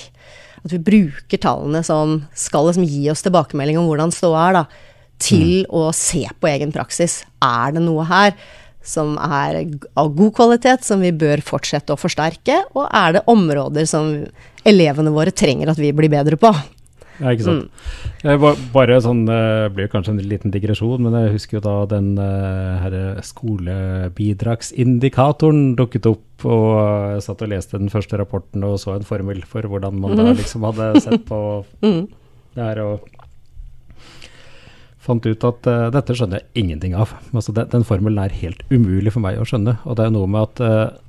At 0.64 0.74
vi 0.74 0.82
bruker 0.82 1.42
tallene 1.44 1.84
som 1.86 2.22
skal 2.34 2.72
liksom 2.72 2.88
gi 2.88 3.10
oss 3.12 3.26
tilbakemelding 3.26 3.78
om 3.82 3.90
hvordan 3.90 4.14
ståa 4.16 4.48
er, 4.48 4.62
da, 4.62 4.94
til 5.22 5.66
mm. 5.66 5.74
å 5.76 5.90
se 5.96 6.24
på 6.40 6.50
egen 6.52 6.72
praksis. 6.76 7.24
Er 7.44 7.76
det 7.76 7.84
noe 7.84 8.08
her? 8.10 8.34
Som 8.86 9.18
er 9.18 9.64
av 9.98 10.14
god 10.16 10.34
kvalitet, 10.38 10.84
som 10.86 11.02
vi 11.04 11.12
bør 11.16 11.42
fortsette 11.46 11.94
å 11.94 12.00
forsterke? 12.00 12.62
Og 12.78 12.86
er 12.88 13.14
det 13.18 13.26
områder 13.32 13.86
som 13.90 14.14
elevene 14.66 15.12
våre 15.14 15.32
trenger 15.36 15.70
at 15.74 15.80
vi 15.82 15.92
blir 15.96 16.12
bedre 16.14 16.38
på? 16.40 16.52
Ja, 17.16 17.32
ikke 17.32 17.46
sant. 17.46 17.72
Mm. 18.26 18.42
Bare 18.74 19.04
sånn, 19.04 19.22
det 19.30 19.72
blir 19.76 19.88
kanskje 19.92 20.12
en 20.16 20.28
liten 20.28 20.52
digresjon, 20.52 21.04
men 21.06 21.14
jeg 21.16 21.34
husker 21.38 21.54
jo 21.58 21.64
da 21.64 21.76
den 21.94 22.10
her 22.20 22.94
skolebidragsindikatoren 23.24 25.62
dukket 25.80 26.06
opp, 26.12 26.28
og 26.44 26.68
jeg 27.16 27.24
satt 27.30 27.44
og 27.46 27.52
leste 27.54 27.80
den 27.80 27.94
første 27.94 28.16
rapporten 28.20 28.60
og 28.68 28.76
så 28.82 28.90
en 28.98 29.08
formel 29.08 29.40
for 29.48 29.62
hvordan 29.72 29.94
man 30.02 30.12
da 30.20 30.24
mm. 30.28 30.36
liksom 30.42 30.62
hadde 30.68 30.86
sett 31.06 31.24
på 31.30 31.40
mm. 31.86 32.04
det 32.58 32.64
her. 32.66 32.78
og 32.84 32.94
fant 35.06 35.26
ut 35.26 35.48
at 35.48 35.70
uh, 35.70 35.88
dette 35.94 36.16
skjønner 36.18 36.42
jeg 36.42 36.66
ingenting 36.66 36.96
av. 36.98 37.14
Altså, 37.32 37.54
den, 37.56 37.70
den, 37.72 37.86
formelen 37.88 38.22
er 38.22 38.36
helt 38.42 38.64
umulig 38.72 39.14
for 39.14 39.24
meg 39.26 39.40
å 39.40 39.48
skjønne. 39.48 39.78
Og 39.86 39.98
det 40.00 40.08
er 40.08 40.14
noe 40.16 40.30
med 40.32 40.50
at 40.50 40.62
uh, 40.66 41.00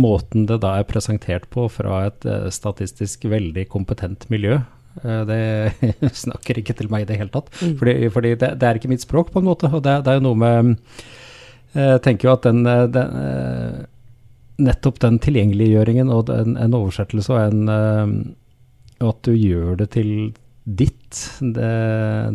måten 0.00 0.46
det 0.48 0.60
da 0.64 0.76
er 0.78 0.88
presentert 0.88 1.48
på 1.52 1.66
fra 1.72 2.04
et 2.08 2.28
uh, 2.28 2.48
statistisk 2.52 3.26
veldig 3.30 3.66
kompetent 3.72 4.28
miljø, 4.32 4.60
det 5.00 5.70
snakker 6.18 6.58
ikke 6.58 6.74
til 6.74 6.88
meg 6.90 7.04
i 7.04 7.06
det 7.06 7.20
hele 7.20 7.30
tatt. 7.30 7.46
Mm. 7.62 7.76
Fordi, 7.78 7.92
fordi 8.10 8.32
det, 8.34 8.48
det, 8.58 8.66
er 8.66 8.76
ikke 8.76 8.90
mitt 8.90 9.04
språk, 9.04 9.30
på 9.30 9.38
en 9.38 9.46
måte. 9.46 9.70
Og 9.70 9.84
det, 9.86 10.00
det 10.02 10.10
er 10.10 10.18
jo 10.18 10.24
noe 10.24 10.40
med 10.40 10.72
Jeg 11.78 12.02
tenker 12.02 12.26
jo 12.26 12.32
at 12.34 12.48
den, 12.48 12.66
den 12.90 13.86
Nettopp 14.60 14.98
den 15.00 15.20
tilgjengeliggjøringen 15.22 16.10
og 16.10 16.32
en, 16.34 16.58
en 16.58 16.74
oversettelse 16.76 17.32
og 17.32 17.38
en 17.38 17.70
At 18.98 19.22
du 19.22 19.30
gjør 19.30 19.78
det 19.78 19.92
til 19.94 20.10
ditt. 20.76 21.18
Det, 21.40 21.70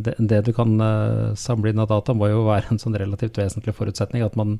det, 0.03 0.15
det 0.19 0.41
du 0.47 0.51
kan 0.55 0.75
samle 1.39 1.71
inn 1.71 1.81
av 1.83 1.89
data, 1.93 2.15
må 2.17 2.27
jo 2.31 2.45
være 2.49 2.73
en 2.73 2.81
sånn 2.81 2.97
relativt 2.99 3.39
vesentlig 3.39 3.75
forutsetning. 3.77 4.25
At 4.25 4.37
man 4.39 4.57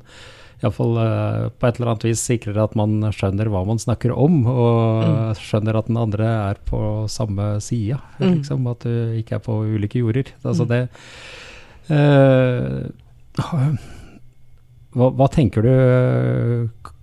iallfall 0.63 0.95
uh, 0.97 1.47
på 1.51 1.67
et 1.67 1.79
eller 1.79 1.91
annet 1.91 2.05
vis 2.07 2.21
sikrer 2.23 2.57
at 2.63 2.75
man 2.79 3.03
skjønner 3.13 3.49
hva 3.51 3.63
man 3.67 3.81
snakker 3.81 4.13
om, 4.15 4.45
og 4.47 5.01
mm. 5.03 5.41
skjønner 5.41 5.79
at 5.79 5.89
den 5.89 5.99
andre 5.99 6.29
er 6.51 6.61
på 6.67 6.79
samme 7.11 7.55
side. 7.63 7.99
Mm. 8.19 8.29
Liksom, 8.37 8.69
at 8.71 8.85
du 8.85 9.19
ikke 9.19 9.39
er 9.39 9.43
på 9.45 9.57
ulike 9.75 10.01
jorder. 10.01 10.31
Altså 10.43 10.65
mm. 10.65 10.71
det 10.71 10.81
uh, 11.91 12.79
hva, 14.95 15.09
hva, 15.11 15.27
tenker 15.27 15.65
du 15.65 15.75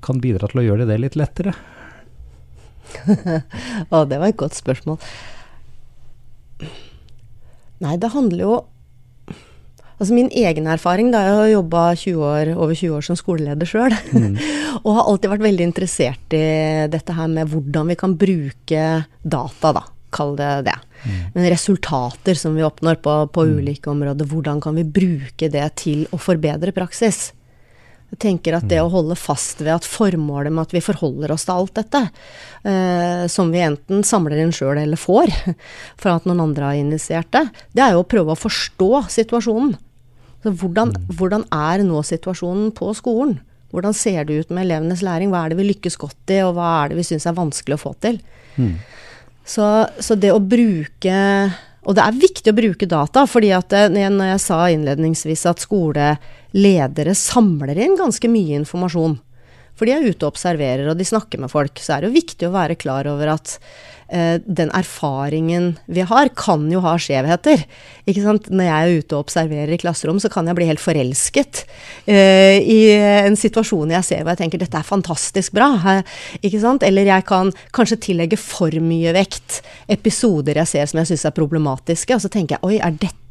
kan 0.02 0.22
bidra 0.22 0.48
til 0.48 0.62
å 0.62 0.66
gjøre 0.70 0.88
det 0.88 0.96
litt 1.02 1.18
lettere? 1.20 1.52
å, 3.92 4.04
det 4.08 4.18
var 4.18 4.30
et 4.30 4.40
godt 4.40 4.56
spørsmål. 4.56 4.98
Nei, 7.82 7.96
det 7.98 8.12
handler 8.14 8.46
jo 8.46 8.60
Altså 10.02 10.16
min 10.16 10.32
egen 10.34 10.66
erfaring, 10.66 11.12
da 11.14 11.20
jeg 11.22 11.34
har 11.38 11.48
jobba 11.52 11.80
over 12.58 12.74
20 12.74 12.94
år 12.96 13.04
som 13.06 13.14
skoleleder 13.14 13.68
sjøl, 13.70 13.92
mm. 14.10 14.32
og 14.82 14.96
har 14.96 15.04
alltid 15.04 15.30
vært 15.30 15.44
veldig 15.44 15.66
interessert 15.68 16.34
i 16.34 16.40
dette 16.90 17.14
her 17.14 17.28
med 17.30 17.46
hvordan 17.52 17.92
vi 17.92 17.96
kan 18.00 18.16
bruke 18.18 18.86
data, 19.22 19.70
da. 19.76 19.84
Kall 20.12 20.34
det 20.36 20.48
det. 20.66 20.74
Mm. 21.04 21.20
Men 21.36 21.46
resultater 21.54 22.34
som 22.34 22.58
vi 22.58 22.66
oppnår 22.66 22.98
på, 23.04 23.14
på 23.30 23.46
mm. 23.46 23.54
ulike 23.60 23.92
områder, 23.94 24.26
hvordan 24.26 24.58
kan 24.64 24.74
vi 24.80 24.88
bruke 24.98 25.52
det 25.54 25.68
til 25.84 26.02
å 26.10 26.18
forbedre 26.18 26.74
praksis? 26.74 27.28
Jeg 28.12 28.20
tenker 28.20 28.58
at 28.58 28.66
det 28.68 28.76
mm. 28.76 28.84
å 28.84 28.92
holde 28.92 29.16
fast 29.16 29.62
ved 29.62 29.72
at 29.72 29.86
formålet 29.88 30.52
med 30.52 30.66
at 30.66 30.74
vi 30.74 30.82
forholder 30.84 31.32
oss 31.32 31.46
til 31.48 31.54
alt 31.54 31.72
dette, 31.78 32.02
eh, 32.68 33.22
som 33.32 33.48
vi 33.54 33.62
enten 33.64 34.04
samler 34.04 34.42
inn 34.42 34.52
sjøl 34.52 34.76
eller 34.82 35.00
får 35.00 35.32
for 36.00 36.12
at 36.12 36.28
noen 36.28 36.42
andre 36.44 36.68
har 36.68 36.80
initiert 36.80 37.30
det, 37.32 37.46
det 37.72 37.86
er 37.86 37.96
jo 37.96 38.02
å 38.02 38.10
prøve 38.12 38.34
å 38.34 38.42
forstå 38.42 39.06
situasjonen. 39.16 39.72
Så 40.42 40.52
hvordan, 40.60 40.92
mm. 40.92 41.08
hvordan, 41.16 41.46
er 41.54 41.86
nå 41.86 42.02
situasjonen 42.04 42.68
på 42.76 42.92
skolen? 42.98 43.38
Hvordan 43.72 43.96
ser 43.96 44.26
det 44.28 44.42
ut 44.42 44.52
med 44.52 44.66
elevenes 44.66 45.00
læring? 45.00 45.32
Hva 45.32 45.46
er 45.46 45.52
det 45.52 45.62
vi 45.62 45.70
lykkes 45.70 45.96
godt 45.96 46.32
i, 46.34 46.42
og 46.44 46.58
hva 46.58 46.68
er 46.82 46.92
det 46.92 46.98
vi 46.98 47.06
syns 47.08 47.24
er 47.30 47.38
vanskelig 47.38 47.78
å 47.78 47.84
få 47.86 47.94
til? 48.04 48.18
Mm. 48.60 48.74
Så, 49.48 49.68
så, 49.98 50.14
det 50.14 50.30
å 50.30 50.38
bruke 50.38 51.14
Og 51.82 51.96
det 51.96 52.02
er 52.04 52.18
viktig 52.20 52.52
å 52.52 52.54
bruke 52.54 52.86
data, 52.86 53.24
fordi 53.26 53.48
at 53.56 53.72
det, 53.72 54.04
når 54.12 54.34
jeg 54.34 54.42
sa 54.44 54.58
innledningsvis 54.70 55.46
at 55.50 55.62
skoleledere 56.52 57.14
samler 57.16 57.78
inn 57.78 57.96
ganske 57.96 58.28
mye 58.28 58.60
informasjon, 58.60 59.18
for 59.74 59.88
de 59.88 59.92
er 59.92 60.04
ute 60.04 60.26
og 60.26 60.34
observerer, 60.34 60.88
og 60.90 60.98
de 60.98 61.04
snakker 61.04 61.40
med 61.40 61.50
folk, 61.50 61.80
så 61.80 61.96
er 61.96 62.02
det 62.02 62.10
jo 62.10 62.20
viktig 62.20 62.48
å 62.48 62.54
være 62.54 62.76
klar 62.76 63.08
over 63.08 63.32
at 63.32 63.58
Eh, 64.12 64.40
den 64.44 64.68
erfaringen 64.76 65.78
vi 65.86 66.02
har, 66.04 66.28
kan 66.36 66.66
jo 66.68 66.82
ha 66.84 66.98
skjevheter. 67.00 67.62
Ikke 68.04 68.20
sant? 68.20 68.50
Når 68.52 68.66
jeg 68.66 68.74
er 68.74 69.00
ute 69.00 69.16
og 69.16 69.24
observerer 69.24 69.72
i 69.72 69.78
klasserom, 69.80 70.18
så 70.20 70.28
kan 70.32 70.50
jeg 70.50 70.58
bli 70.58 70.66
helt 70.68 70.82
forelsket 70.84 71.62
eh, 72.04 72.58
i 72.60 72.76
en 72.92 73.38
situasjon 73.40 73.94
jeg 73.94 74.04
ser 74.04 74.20
hvor 74.20 74.34
jeg 74.34 74.42
tenker 74.42 74.60
dette 74.60 74.76
er 74.76 74.84
fantastisk 74.84 75.56
bra. 75.56 75.70
Ikke 76.44 76.60
sant? 76.60 76.84
Eller 76.84 77.08
jeg 77.08 77.24
kan 77.30 77.54
kanskje 77.72 78.02
tillegge 78.10 78.36
for 78.36 78.76
mye 78.84 79.16
vekt 79.16 79.62
episoder 79.88 80.60
jeg 80.60 80.72
ser 80.74 80.92
som 80.92 81.00
jeg 81.00 81.14
syns 81.14 81.26
er 81.30 81.38
problematiske, 81.40 82.12
og 82.12 82.26
så 82.26 82.32
tenker 82.36 82.58
jeg 82.58 82.68
oi, 82.68 82.76
er 82.84 83.00
dette 83.00 83.21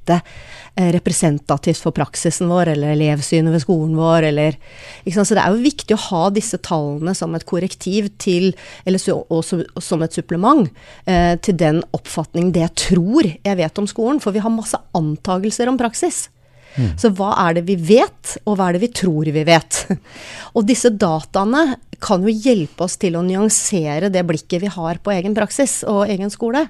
Eh, 0.76 0.88
representativt 0.96 1.82
for 1.84 1.92
praksisen 1.92 2.48
vår, 2.48 2.70
eller 2.72 2.94
elevsynet 2.94 3.52
ved 3.52 3.60
skolen 3.60 3.98
vår, 4.00 4.24
eller 4.30 4.56
Så 5.04 5.36
det 5.36 5.44
er 5.44 5.52
jo 5.52 5.66
viktig 5.66 5.96
å 5.98 6.06
ha 6.08 6.30
disse 6.30 6.58
tallene 6.64 7.14
som 7.14 7.36
et 7.36 7.46
korrektiv 7.46 8.08
til, 8.18 8.56
eller 8.86 8.98
så, 8.98 9.26
også, 9.28 9.66
som 9.82 10.02
et 10.02 10.14
supplement 10.14 10.70
eh, 11.06 11.36
til 11.44 11.58
den 11.58 11.84
oppfatning, 11.92 12.54
det 12.54 12.62
jeg 12.62 12.76
tror 12.88 13.28
jeg 13.44 13.58
vet 13.58 13.78
om 13.78 13.88
skolen. 13.88 14.22
For 14.22 14.32
vi 14.32 14.40
har 14.40 14.50
masse 14.50 14.80
antagelser 14.96 15.68
om 15.68 15.78
praksis. 15.78 16.30
Mm. 16.78 16.96
Så 16.96 17.12
hva 17.20 17.36
er 17.50 17.60
det 17.60 17.68
vi 17.68 17.76
vet, 17.76 18.38
og 18.46 18.56
hva 18.56 18.70
er 18.70 18.80
det 18.80 18.86
vi 18.88 18.94
tror 18.96 19.28
vi 19.28 19.44
vet? 19.44 19.86
Og 20.56 20.64
disse 20.64 20.88
dataene 20.88 21.76
kan 22.00 22.24
jo 22.24 22.32
hjelpe 22.32 22.88
oss 22.88 22.96
til 22.96 23.20
å 23.20 23.26
nyansere 23.28 24.08
det 24.08 24.24
blikket 24.24 24.64
vi 24.64 24.72
har 24.72 25.04
på 25.04 25.12
egen 25.12 25.36
praksis 25.36 25.82
og 25.84 26.08
egen 26.08 26.32
skole. 26.32 26.70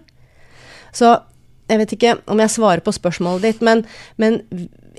Så 0.91 1.13
jeg 1.71 1.79
vet 1.79 1.93
ikke 1.95 2.15
om 2.31 2.41
jeg 2.43 2.51
svarer 2.51 2.83
på 2.83 2.93
spørsmålet 2.95 3.47
ditt, 3.47 3.61
men, 3.63 3.85
men 4.19 4.41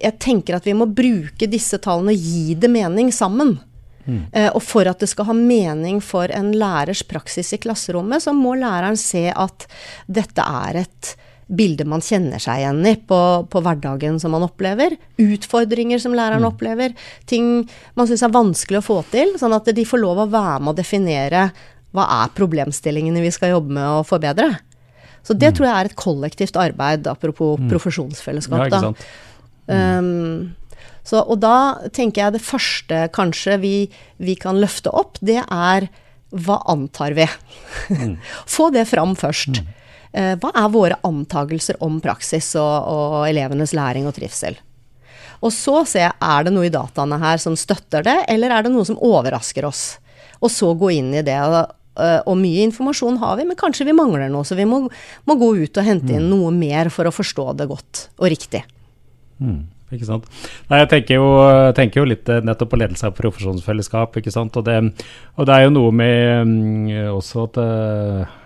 jeg 0.00 0.16
tenker 0.22 0.56
at 0.56 0.68
vi 0.68 0.76
må 0.76 0.88
bruke 0.88 1.48
disse 1.50 1.78
tallene 1.82 2.14
og 2.14 2.30
gi 2.30 2.56
det 2.58 2.70
mening 2.72 3.12
sammen. 3.14 3.58
Mm. 4.02 4.22
Uh, 4.34 4.48
og 4.56 4.62
for 4.64 4.88
at 4.90 5.02
det 5.02 5.10
skal 5.12 5.28
ha 5.28 5.34
mening 5.36 6.00
for 6.02 6.32
en 6.34 6.50
lærers 6.56 7.04
praksis 7.06 7.52
i 7.54 7.60
klasserommet, 7.62 8.24
så 8.24 8.34
må 8.34 8.56
læreren 8.58 8.98
se 8.98 9.28
at 9.30 9.68
dette 10.10 10.42
er 10.42 10.82
et 10.82 11.12
bilde 11.52 11.84
man 11.84 12.00
kjenner 12.00 12.40
seg 12.40 12.62
igjen 12.62 12.80
i 12.88 12.94
på, 12.96 13.18
på 13.52 13.60
hverdagen 13.62 14.16
som 14.22 14.32
man 14.32 14.46
opplever. 14.46 14.96
Utfordringer 15.20 16.00
som 16.00 16.16
læreren 16.16 16.46
mm. 16.46 16.48
opplever. 16.48 16.96
Ting 17.28 17.66
man 17.98 18.08
syns 18.08 18.24
er 18.24 18.32
vanskelig 18.32 18.80
å 18.80 18.86
få 18.86 18.98
til. 19.12 19.36
Sånn 19.40 19.54
at 19.56 19.68
de 19.76 19.86
får 19.86 20.00
lov 20.00 20.24
å 20.24 20.30
være 20.32 20.62
med 20.62 20.72
å 20.72 20.78
definere 20.80 21.46
hva 21.92 22.08
er 22.22 22.32
problemstillingene 22.32 23.20
vi 23.20 23.32
skal 23.34 23.52
jobbe 23.52 23.76
med 23.76 23.98
å 23.98 24.04
forbedre. 24.08 24.54
Så 25.22 25.36
det 25.38 25.52
mm. 25.52 25.56
tror 25.58 25.68
jeg 25.68 25.76
er 25.76 25.90
et 25.90 25.98
kollektivt 25.98 26.58
arbeid, 26.58 27.06
apropos 27.10 27.60
mm. 27.60 27.68
profesjonsfellesskap. 27.70 28.66
Ja, 28.72 28.80
da. 28.82 28.92
Um, 29.72 30.54
så, 31.06 31.22
og 31.22 31.38
da 31.42 31.88
tenker 31.94 32.24
jeg 32.24 32.36
det 32.36 32.44
første 32.46 33.04
kanskje 33.14 33.58
vi, 33.62 33.76
vi 34.22 34.34
kan 34.38 34.58
løfte 34.62 34.90
opp, 34.94 35.18
det 35.22 35.40
er 35.42 35.88
hva 36.32 36.58
antar 36.72 37.14
vi? 37.16 37.26
Mm. 37.92 38.16
Få 38.54 38.70
det 38.74 38.86
fram 38.90 39.14
først. 39.18 39.62
Mm. 39.62 39.78
Uh, 40.12 40.34
hva 40.42 40.52
er 40.58 40.74
våre 40.74 40.98
antagelser 41.06 41.78
om 41.84 42.00
praksis 42.04 42.52
og, 42.60 42.74
og, 42.92 43.16
elevenes 43.28 43.74
læring 43.76 44.08
og 44.08 44.16
trivsel? 44.16 44.58
Og 45.42 45.50
så 45.54 45.82
ser 45.88 46.06
jeg 46.06 46.16
er 46.22 46.46
det 46.46 46.52
noe 46.54 46.68
i 46.68 46.72
dataene 46.72 47.18
her 47.18 47.40
som 47.42 47.56
støtter 47.58 48.04
det, 48.06 48.18
eller 48.30 48.52
er 48.54 48.66
det 48.66 48.74
noe 48.74 48.86
som 48.86 49.00
overrasker 49.02 49.66
oss? 49.66 49.96
Og 50.42 50.50
så 50.50 50.70
gå 50.78 50.92
inn 50.98 51.10
i 51.14 51.24
det. 51.26 51.38
Og, 51.42 51.72
og 52.00 52.38
mye 52.40 52.64
informasjon 52.68 53.18
har 53.20 53.37
vi, 53.40 53.44
men 53.49 53.58
kanskje 53.58 53.84
vi 53.88 53.96
mangler 53.96 54.30
noe. 54.32 54.46
Så 54.49 54.56
vi 54.58 54.64
må, 54.68 54.84
må 55.28 55.37
gå 55.40 55.50
ut 55.61 55.80
og 55.80 55.87
hente 55.87 56.14
inn 56.14 56.25
mm. 56.25 56.32
noe 56.32 56.52
mer 56.56 56.88
for 56.94 57.08
å 57.08 57.14
forstå 57.14 57.50
det 57.61 57.68
godt 57.70 58.06
og 58.16 58.30
riktig. 58.32 58.62
Mm, 59.42 59.64
ikke 59.92 60.08
sant. 60.08 60.28
Nei, 60.70 60.82
jeg 60.82 60.90
tenker 60.92 61.18
jo, 61.20 61.26
tenker 61.76 62.02
jo, 62.02 62.06
litt 62.08 62.30
eh, 62.32 62.42
nettopp 62.46 62.72
på 62.72 62.80
ledelse 62.80 63.08
av 63.08 63.16
profesjonsfellesskap. 63.18 64.16
ikke 64.20 64.32
sant? 64.34 64.56
Og 64.56 64.66
det, 64.68 64.78
og 65.37 65.49
det 65.49 65.56
er 65.56 65.66
jo 65.66 65.75
noe 65.75 65.92
med 65.96 66.49
um, 66.49 66.88
også 67.18 67.49
at 67.49 67.61
uh, 67.61 68.38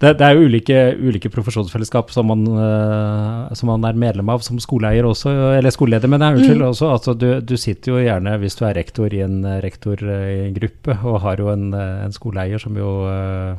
det, 0.00 0.14
det, 0.16 0.26
er 0.26 0.36
jo 0.36 0.48
ulike, 0.48 0.76
ulike 0.96 1.30
profesjonsfellesskap 1.32 2.12
som 2.14 2.30
man, 2.30 2.44
uh, 2.48 3.50
som 3.56 3.68
man, 3.72 3.84
er 3.84 3.98
medlem 4.00 4.32
av 4.32 4.44
som 4.46 4.60
skoleeier 4.62 5.04
også, 5.04 5.32
eller 5.58 5.74
skoleleder, 5.74 6.08
men 6.08 6.24
jeg 6.24 6.32
er 6.32 6.40
unnskyld 6.40 6.62
mm. 6.62 6.68
også. 6.70 6.92
Altså, 6.94 7.16
du, 7.20 7.28
du, 7.44 7.56
sitter 7.60 7.92
jo 7.92 8.04
gjerne, 8.04 8.36
hvis 8.40 8.56
du 8.56 8.64
er 8.68 8.78
rektor 8.80 9.12
i 9.12 9.24
en 9.26 9.42
rektorgruppe, 9.64 10.96
og 11.04 11.20
har 11.26 11.44
jo 11.44 11.50
en, 11.52 11.74
en 11.76 12.16
skoleeier 12.16 12.62
som 12.62 12.78
jo 12.80 12.94
uh, 13.04 13.58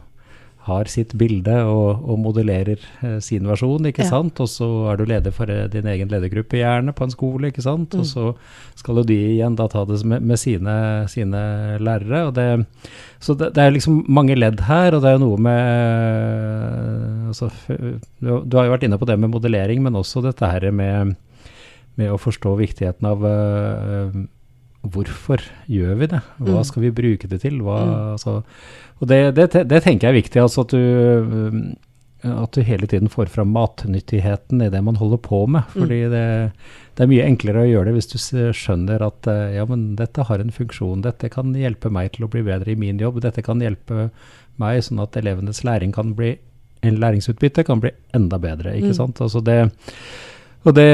har 0.67 0.89
sitt 0.91 1.15
bilde 1.17 1.55
og, 1.65 2.03
og 2.05 2.19
modellerer 2.21 2.81
eh, 3.01 3.17
sin 3.23 3.47
versjon, 3.49 3.87
ikke 3.89 4.03
ja. 4.05 4.11
sant. 4.11 4.41
Og 4.43 4.49
så 4.51 4.67
er 4.91 4.99
du 4.99 5.05
leder 5.09 5.33
for 5.33 5.49
eh, 5.49 5.65
din 5.73 5.87
egen 5.89 6.11
ledergruppe, 6.11 6.59
gjerne, 6.59 6.93
på 6.97 7.07
en 7.07 7.13
skole, 7.13 7.49
ikke 7.49 7.65
sant. 7.65 7.95
Mm. 7.95 8.03
Og 8.03 8.09
så 8.09 8.27
skal 8.77 9.01
jo 9.01 9.05
de 9.09 9.17
igjen 9.33 9.57
da 9.57 9.65
ta 9.71 9.85
det 9.89 9.97
med, 10.05 10.21
med 10.21 10.41
sine, 10.41 10.75
sine, 11.11 11.41
lærere. 11.81 12.27
og 12.29 12.35
det 12.37 12.47
så 13.21 13.33
det, 13.37 13.51
det, 13.55 13.63
er 13.63 13.73
liksom 13.73 14.03
mange 14.09 14.35
ledd 14.37 14.61
her, 14.65 14.95
og 14.95 15.01
det 15.03 15.09
er 15.09 15.17
jo 15.17 15.25
noe 15.25 15.41
med 15.45 15.59
altså, 17.29 17.51
Du 18.17 18.55
har 18.57 18.65
jo 18.65 18.73
vært 18.73 18.85
inne 18.87 18.97
på 18.97 19.05
det 19.09 19.17
med 19.21 19.29
modellering, 19.33 19.83
men 19.85 19.97
også 19.97 20.23
dette 20.25 20.49
her 20.49 20.71
med 20.73 21.13
med 21.99 22.11
å 22.11 22.19
forstå 22.21 22.53
viktigheten 22.59 23.07
av 23.07 23.25
uh, 23.25 24.21
hvorfor 24.81 25.43
gjør 25.69 25.95
vi 25.99 26.09
det? 26.13 26.19
Hva 26.41 26.59
mm. 26.61 26.67
skal 26.67 26.85
vi 26.87 26.95
bruke 26.97 27.29
det 27.29 27.41
til? 27.43 27.61
Hva, 27.61 27.77
mm. 27.85 27.95
altså, 28.15 28.41
og 28.99 29.09
det, 29.09 29.21
det, 29.37 29.47
det, 29.69 29.81
tenker 29.85 30.07
jeg 30.07 30.11
er 30.11 30.19
viktig. 30.19 30.41
altså 30.41 30.65
at 30.65 30.73
du, 30.73 31.73
at 32.31 32.53
du 32.53 32.65
hele 32.65 32.89
tiden 32.89 33.11
får 33.13 33.29
fram 33.33 33.53
matnyttigheten 33.53 34.61
i 34.65 34.69
det 34.73 34.81
man 34.85 34.97
holder 34.97 35.21
på 35.21 35.43
med. 35.45 35.69
Mm. 35.69 35.81
fordi 35.83 36.01
det, 36.13 36.25
det, 36.97 37.05
er 37.05 37.11
mye 37.13 37.29
enklere 37.29 37.65
å 37.65 37.69
gjøre 37.69 37.89
det 37.89 37.97
hvis 37.99 38.11
du 38.13 38.17
skjønner 38.57 39.05
at 39.05 39.31
ja, 39.55 39.65
men 39.69 39.91
dette 39.99 40.25
har 40.29 40.41
en 40.41 40.53
funksjon. 40.53 41.05
Dette 41.05 41.29
kan 41.33 41.53
hjelpe 41.57 41.93
meg 41.93 42.15
til 42.15 42.25
å 42.25 42.31
bli 42.33 42.45
bedre 42.47 42.73
i 42.73 42.79
min 42.79 43.01
jobb. 43.01 43.21
Dette 43.25 43.45
kan 43.45 43.61
hjelpe 43.61 44.09
meg 44.61 44.85
sånn 44.85 45.01
at 45.01 45.17
elevenes 45.17 45.63
læring 45.67 45.93
kan 45.95 46.15
bli 46.17 46.35
en 46.81 46.97
læringsutbytte 46.97 47.63
kan 47.63 47.81
bli 47.81 47.91
enda 48.17 48.39
bedre. 48.41 48.73
ikke 48.77 48.95
sant? 48.97 49.21
Altså 49.21 49.41
det, 49.45 49.59
og 50.65 50.73
det 50.73 50.89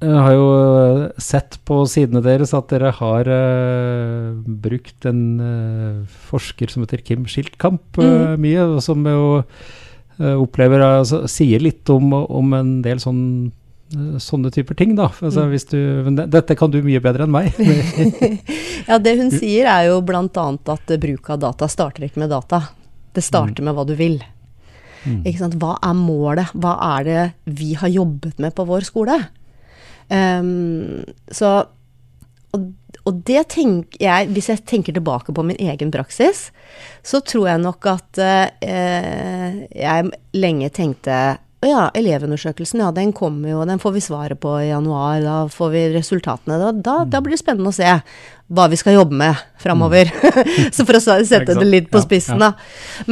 jeg 0.00 0.20
har 0.24 0.32
jo 0.32 0.44
sett 1.20 1.58
på 1.68 1.82
sidene 1.90 2.22
deres 2.24 2.54
at 2.56 2.70
dere 2.72 2.88
har 2.96 3.28
uh, 3.28 4.32
brukt 4.64 5.04
en 5.08 5.22
uh, 5.36 6.18
forsker 6.30 6.72
som 6.72 6.86
heter 6.86 7.02
Kim 7.04 7.26
Skiltkamp 7.28 8.00
uh, 8.00 8.06
mm. 8.06 8.40
mye, 8.40 8.64
og 8.64 8.82
som 8.84 9.04
jo 9.04 9.24
opplever 10.20 10.82
altså, 10.84 11.22
Sier 11.32 11.62
litt 11.64 11.88
om, 11.88 12.10
om 12.12 12.50
en 12.52 12.72
del 12.84 12.98
sånn, 13.00 13.22
sånne 14.20 14.50
typer 14.52 14.76
ting, 14.76 14.90
da. 14.98 15.06
Altså, 15.16 15.46
mm. 15.48 15.54
du, 15.70 16.10
det, 16.18 16.26
dette 16.34 16.56
kan 16.60 16.68
du 16.68 16.76
mye 16.84 17.00
bedre 17.00 17.24
enn 17.24 17.32
meg. 17.32 17.56
ja, 18.90 18.98
det 19.00 19.14
hun 19.16 19.32
sier 19.32 19.70
er 19.72 19.86
jo 19.88 20.02
bl.a. 20.04 20.26
at 20.28 20.92
bruk 21.00 21.32
av 21.32 21.40
data 21.46 21.70
starter 21.72 22.04
ikke 22.04 22.20
med 22.20 22.34
data. 22.36 22.66
Det 23.16 23.24
starter 23.24 23.64
mm. 23.64 23.70
med 23.70 23.78
hva 23.78 23.86
du 23.88 23.94
vil. 23.96 24.20
Mm. 25.08 25.24
Hva 25.56 25.78
er 25.88 25.96
målet? 25.96 26.52
Hva 26.52 26.76
er 26.98 27.08
det 27.08 27.26
vi 27.56 27.72
har 27.80 27.88
jobbet 27.88 28.44
med 28.44 28.52
på 28.56 28.68
vår 28.68 28.84
skole? 28.92 29.16
Um, 30.10 31.04
så 31.30 31.50
og, 32.50 32.64
og, 33.04 33.18
det 33.28 33.44
tenker 33.54 34.00
jeg 34.02 34.30
Hvis 34.34 34.48
jeg 34.50 34.64
tenker 34.66 34.96
tilbake 34.96 35.30
på 35.30 35.44
min 35.46 35.60
egen 35.62 35.92
praksis, 35.94 36.48
så 37.06 37.20
tror 37.22 37.46
jeg 37.52 37.62
nok 37.62 37.86
at 37.92 38.18
uh, 38.18 39.60
jeg 39.70 40.10
lenge 40.34 40.72
tenkte 40.74 41.20
å 41.60 41.68
ja, 41.68 41.80
elevundersøkelsen, 41.92 42.80
ja, 42.80 42.88
den 42.96 43.10
kommer 43.12 43.50
jo, 43.52 43.64
den 43.68 43.80
får 43.82 43.92
vi 43.92 44.00
svaret 44.00 44.40
på 44.40 44.54
i 44.62 44.70
januar. 44.70 45.18
Da 45.20 45.34
får 45.52 45.72
vi 45.74 45.82
resultatene. 45.92 46.56
Da, 46.56 46.70
da, 46.72 46.94
da 47.04 47.20
blir 47.20 47.36
det 47.36 47.42
spennende 47.42 47.68
å 47.68 47.76
se 47.76 47.90
hva 48.50 48.64
vi 48.72 48.78
skal 48.80 48.96
jobbe 48.96 49.18
med 49.20 49.42
framover. 49.60 50.08
Mm. 50.08 50.70
så 50.74 50.86
for 50.88 50.96
å 50.96 51.02
sette 51.04 51.58
det 51.58 51.66
litt 51.68 51.90
på 51.92 52.00
spissen, 52.00 52.40
da. 52.40 52.54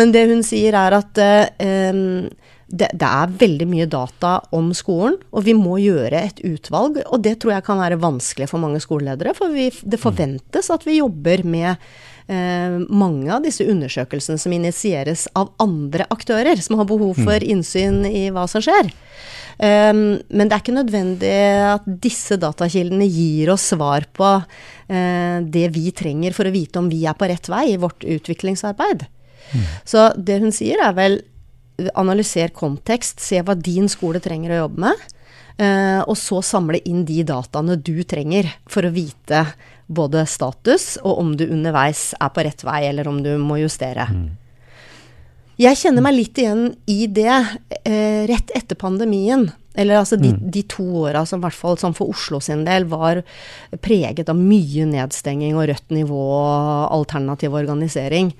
Men 0.00 0.16
det 0.16 0.24
hun 0.32 0.40
sier, 0.46 0.78
er 0.80 0.96
at 0.96 1.20
uh, 1.20 2.24
det, 2.68 2.90
det, 2.92 3.08
er 3.08 3.32
veldig 3.40 3.66
mye 3.68 3.86
data 3.88 4.34
om 4.54 4.68
skolen, 4.76 5.16
og 5.32 5.46
vi 5.46 5.54
må 5.56 5.78
gjøre 5.80 6.20
et 6.20 6.42
utvalg. 6.44 7.00
Og 7.08 7.22
det 7.24 7.38
tror 7.40 7.56
jeg 7.56 7.64
kan 7.66 7.80
være 7.80 8.00
vanskelig 8.02 8.50
for 8.50 8.60
mange 8.60 8.80
skoleledere, 8.84 9.32
for 9.36 9.54
vi, 9.54 9.70
det 9.82 10.00
forventes 10.02 10.68
at 10.74 10.84
vi 10.84 10.98
jobber 10.98 11.44
med 11.48 11.70
eh, 11.72 12.76
mange 12.88 13.30
av 13.32 13.44
disse 13.46 13.64
undersøkelsene 13.64 14.40
som 14.40 14.52
initieres 14.52 15.26
av 15.38 15.54
andre 15.64 16.06
aktører, 16.12 16.60
som 16.60 16.76
har 16.80 16.90
behov 16.90 17.16
for 17.16 17.40
mm. 17.40 17.48
innsyn 17.56 18.02
i 18.08 18.28
hva 18.34 18.44
som 18.50 18.64
skjer. 18.64 18.92
Um, 19.58 20.20
men 20.30 20.46
det 20.46 20.54
er 20.54 20.60
ikke 20.62 20.76
nødvendig 20.76 21.30
at 21.66 21.86
disse 22.04 22.36
datakildene 22.38 23.08
gir 23.10 23.50
oss 23.50 23.64
svar 23.72 24.04
på 24.14 24.28
uh, 24.38 25.38
det 25.42 25.64
vi 25.74 25.88
trenger 25.90 26.36
for 26.36 26.46
å 26.46 26.52
vite 26.54 26.78
om 26.78 26.86
vi 26.92 27.00
er 27.10 27.16
på 27.18 27.26
rett 27.26 27.50
vei 27.50 27.64
i 27.72 27.80
vårt 27.80 28.06
utviklingsarbeid. 28.06 29.08
Mm. 29.48 29.66
Så 29.88 30.10
det 30.14 30.38
hun 30.44 30.54
sier, 30.54 30.78
er 30.84 30.94
vel 30.94 31.18
analyser 31.98 32.52
kontekst, 32.54 33.20
se 33.22 33.42
hva 33.42 33.54
din 33.54 33.88
skole 33.90 34.20
trenger 34.22 34.54
å 34.54 34.64
jobbe 34.64 34.84
med. 34.88 35.06
Uh, 35.58 36.04
og 36.06 36.14
så 36.18 36.38
samle 36.46 36.78
inn 36.86 37.02
de 37.06 37.24
dataene 37.26 37.74
du 37.82 38.04
trenger 38.06 38.46
for 38.70 38.86
å 38.86 38.94
vite 38.94 39.42
både 39.90 40.22
status 40.28 41.00
og 41.00 41.18
om 41.18 41.32
du 41.34 41.48
underveis 41.48 42.12
er 42.14 42.30
på 42.30 42.44
rett 42.46 42.62
vei, 42.62 42.84
eller 42.86 43.08
om 43.10 43.18
du 43.24 43.32
må 43.42 43.58
justere. 43.58 44.06
Mm. 44.06 44.28
Jeg 45.58 45.80
kjenner 45.80 46.04
meg 46.06 46.14
litt 46.14 46.38
igjen 46.38 46.68
i 46.86 47.08
det 47.10 47.34
uh, 47.34 48.22
rett 48.30 48.54
etter 48.54 48.78
pandemien. 48.78 49.48
Eller 49.78 49.98
altså 50.00 50.18
de, 50.18 50.32
mm. 50.34 50.46
de 50.54 50.62
to 50.70 50.84
åra 51.04 51.24
som 51.26 51.38
i 51.38 51.46
hvert 51.46 51.58
fall 51.58 51.78
sånn 51.78 51.94
for 51.94 52.10
Oslo 52.10 52.40
sin 52.42 52.64
del 52.66 52.86
var 52.90 53.20
preget 53.82 54.30
av 54.30 54.38
mye 54.38 54.86
nedstenging 54.90 55.54
og 55.54 55.68
rødt 55.70 55.94
nivå 55.94 56.22
og 56.34 56.94
alternativ 56.96 57.54
organisering. 57.58 58.32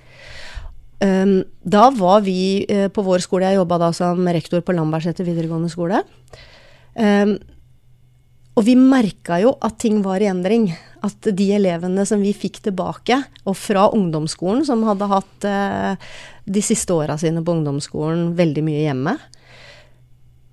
Um, 0.98 1.44
da 1.62 1.88
var 1.94 2.24
vi 2.26 2.66
uh, 2.66 2.88
på 2.90 3.04
vår 3.06 3.22
skole, 3.22 3.46
jeg 3.46 3.61
jobba 3.61 3.78
da 3.84 3.92
som 3.94 4.26
rektor 4.34 4.64
på 4.66 4.74
Lambertseter 4.74 5.26
videregående 5.26 5.70
skole. 5.70 6.02
Um, 6.98 7.37
og 8.58 8.64
vi 8.66 8.74
merka 8.74 9.38
jo 9.38 9.52
at 9.62 9.78
ting 9.78 10.00
var 10.02 10.22
i 10.22 10.30
endring. 10.30 10.72
At 11.06 11.28
de 11.30 11.44
elevene 11.54 12.02
som 12.08 12.18
vi 12.18 12.32
fikk 12.34 12.58
tilbake, 12.64 13.20
og 13.46 13.54
fra 13.54 13.87
ungdomsskolen, 13.94 14.64
som 14.66 14.82
hadde 14.88 15.11
hatt 15.12 15.46
uh, 15.46 16.14
de 16.48 16.62
siste 16.64 16.90
åra 16.90 17.14
sine 17.20 17.44
på 17.46 17.54
ungdomsskolen 17.54 18.32
veldig 18.38 18.66
mye 18.66 18.87
hjemme, 18.88 19.14
Eh, 19.14 19.38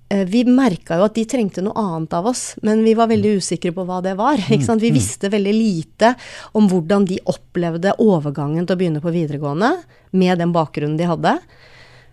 vi 0.06 0.44
merka 0.46 1.00
jo 1.00 1.06
at 1.08 1.16
de 1.16 1.24
trengte 1.26 1.64
noe 1.64 1.74
annet 1.80 2.12
av 2.14 2.28
oss, 2.30 2.54
men 2.62 2.84
vi 2.86 2.92
var 2.94 3.08
veldig 3.10 3.36
usikre 3.40 3.72
på 3.74 3.82
hva 3.88 3.98
det 4.04 4.12
var. 4.18 4.38
Vi 4.38 4.60
mm, 4.60 4.68
mm. 4.78 4.94
visste 4.94 5.30
veldig 5.32 5.54
lite 5.56 6.12
om 6.54 6.68
hvordan 6.70 7.08
de 7.08 7.18
opplevde 7.26 7.96
overgangen 8.02 8.68
til 8.68 8.76
å 8.76 8.80
begynne 8.80 9.02
på 9.02 9.14
videregående 9.14 9.72
med 10.14 10.38
den 10.38 10.54
bakgrunnen 10.54 10.98
de 11.00 11.10
hadde. 11.10 11.34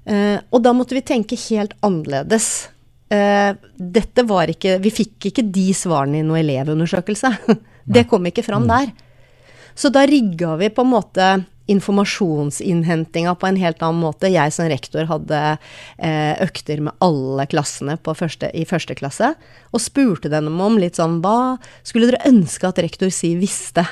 Eh, 0.10 0.38
og 0.50 0.64
da 0.66 0.74
måtte 0.76 0.98
vi 0.98 1.06
tenke 1.06 1.40
helt 1.48 1.76
annerledes. 1.86 2.50
Eh, 3.14 3.54
dette 3.78 4.24
var 4.26 4.50
ikke 4.50 4.80
Vi 4.82 4.90
fikk 4.92 5.30
ikke 5.30 5.46
de 5.54 5.68
svarene 5.76 6.20
i 6.20 6.26
noen 6.26 6.42
elevundersøkelse. 6.44 7.36
Det 7.94 8.08
kom 8.10 8.26
ikke 8.26 8.46
fram 8.46 8.66
mm. 8.66 8.72
der. 8.72 8.92
Så 9.76 9.90
da 9.94 10.06
rigga 10.08 10.56
vi 10.58 10.70
på 10.72 10.86
en 10.86 10.94
måte 10.94 11.30
informasjonsinnhentinga 11.72 13.36
på 13.40 13.48
en 13.48 13.58
helt 13.62 13.82
annen 13.84 14.02
måte. 14.04 14.32
Jeg 14.32 14.52
som 14.52 14.68
rektor 14.68 15.08
hadde 15.08 15.42
eh, 15.98 16.36
økter 16.44 16.84
med 16.84 16.98
alle 17.04 17.46
klassene 17.52 17.96
første, 18.04 18.50
i 18.52 18.66
første 18.68 18.98
klasse, 19.00 19.34
og 19.72 19.84
spurte 19.84 20.32
dem 20.32 20.52
om 20.52 20.80
litt 20.82 21.00
sånn 21.00 21.22
Hva 21.24 21.58
skulle 21.86 22.12
dere 22.12 22.26
ønske 22.30 22.68
at 22.68 22.82
rektor 22.84 23.14
Si 23.14 23.34
visste 23.40 23.86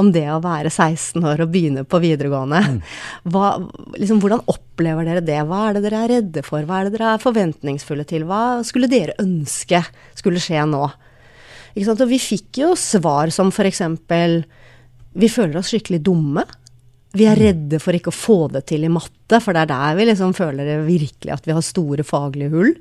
om 0.00 0.10
det 0.12 0.26
å 0.32 0.40
være 0.42 0.72
16 0.72 1.22
år 1.24 1.44
og 1.44 1.52
begynne 1.54 1.84
på 1.88 2.00
videregående? 2.02 2.60
Mm. 2.74 2.80
Hva, 3.32 3.54
liksom, 3.96 4.20
hvordan 4.20 4.44
opplever 4.50 5.08
dere 5.08 5.24
det? 5.24 5.40
Hva 5.48 5.68
er 5.68 5.78
det 5.78 5.84
dere 5.86 6.02
er 6.02 6.12
redde 6.18 6.44
for? 6.46 6.66
Hva 6.68 6.82
er 6.82 6.90
det 6.90 6.98
dere 6.98 7.14
er 7.14 7.24
forventningsfulle 7.24 8.04
til? 8.10 8.26
Hva 8.28 8.60
skulle 8.66 8.90
dere 8.90 9.16
ønske 9.22 9.80
skulle 10.18 10.42
skje 10.42 10.66
nå? 10.68 10.84
Og 11.74 12.04
vi 12.06 12.20
fikk 12.22 12.60
jo 12.60 12.74
svar 12.78 13.32
som 13.34 13.48
eksempel 13.66 14.44
Vi 15.18 15.26
føler 15.30 15.58
oss 15.58 15.72
skikkelig 15.72 16.04
dumme. 16.06 16.44
Vi 17.14 17.26
er 17.30 17.38
redde 17.38 17.78
for 17.82 17.94
ikke 17.94 18.10
å 18.10 18.16
få 18.16 18.38
det 18.50 18.64
til 18.70 18.86
i 18.86 18.90
matte, 18.90 19.38
for 19.38 19.54
det 19.54 19.64
er 19.64 19.70
der 19.70 19.98
vi 19.98 20.08
liksom 20.08 20.32
føler 20.34 20.66
det 20.66 20.80
virkelig 20.88 21.30
at 21.34 21.46
vi 21.46 21.54
har 21.54 21.62
store 21.62 22.06
faglige 22.06 22.50
hull. 22.50 22.72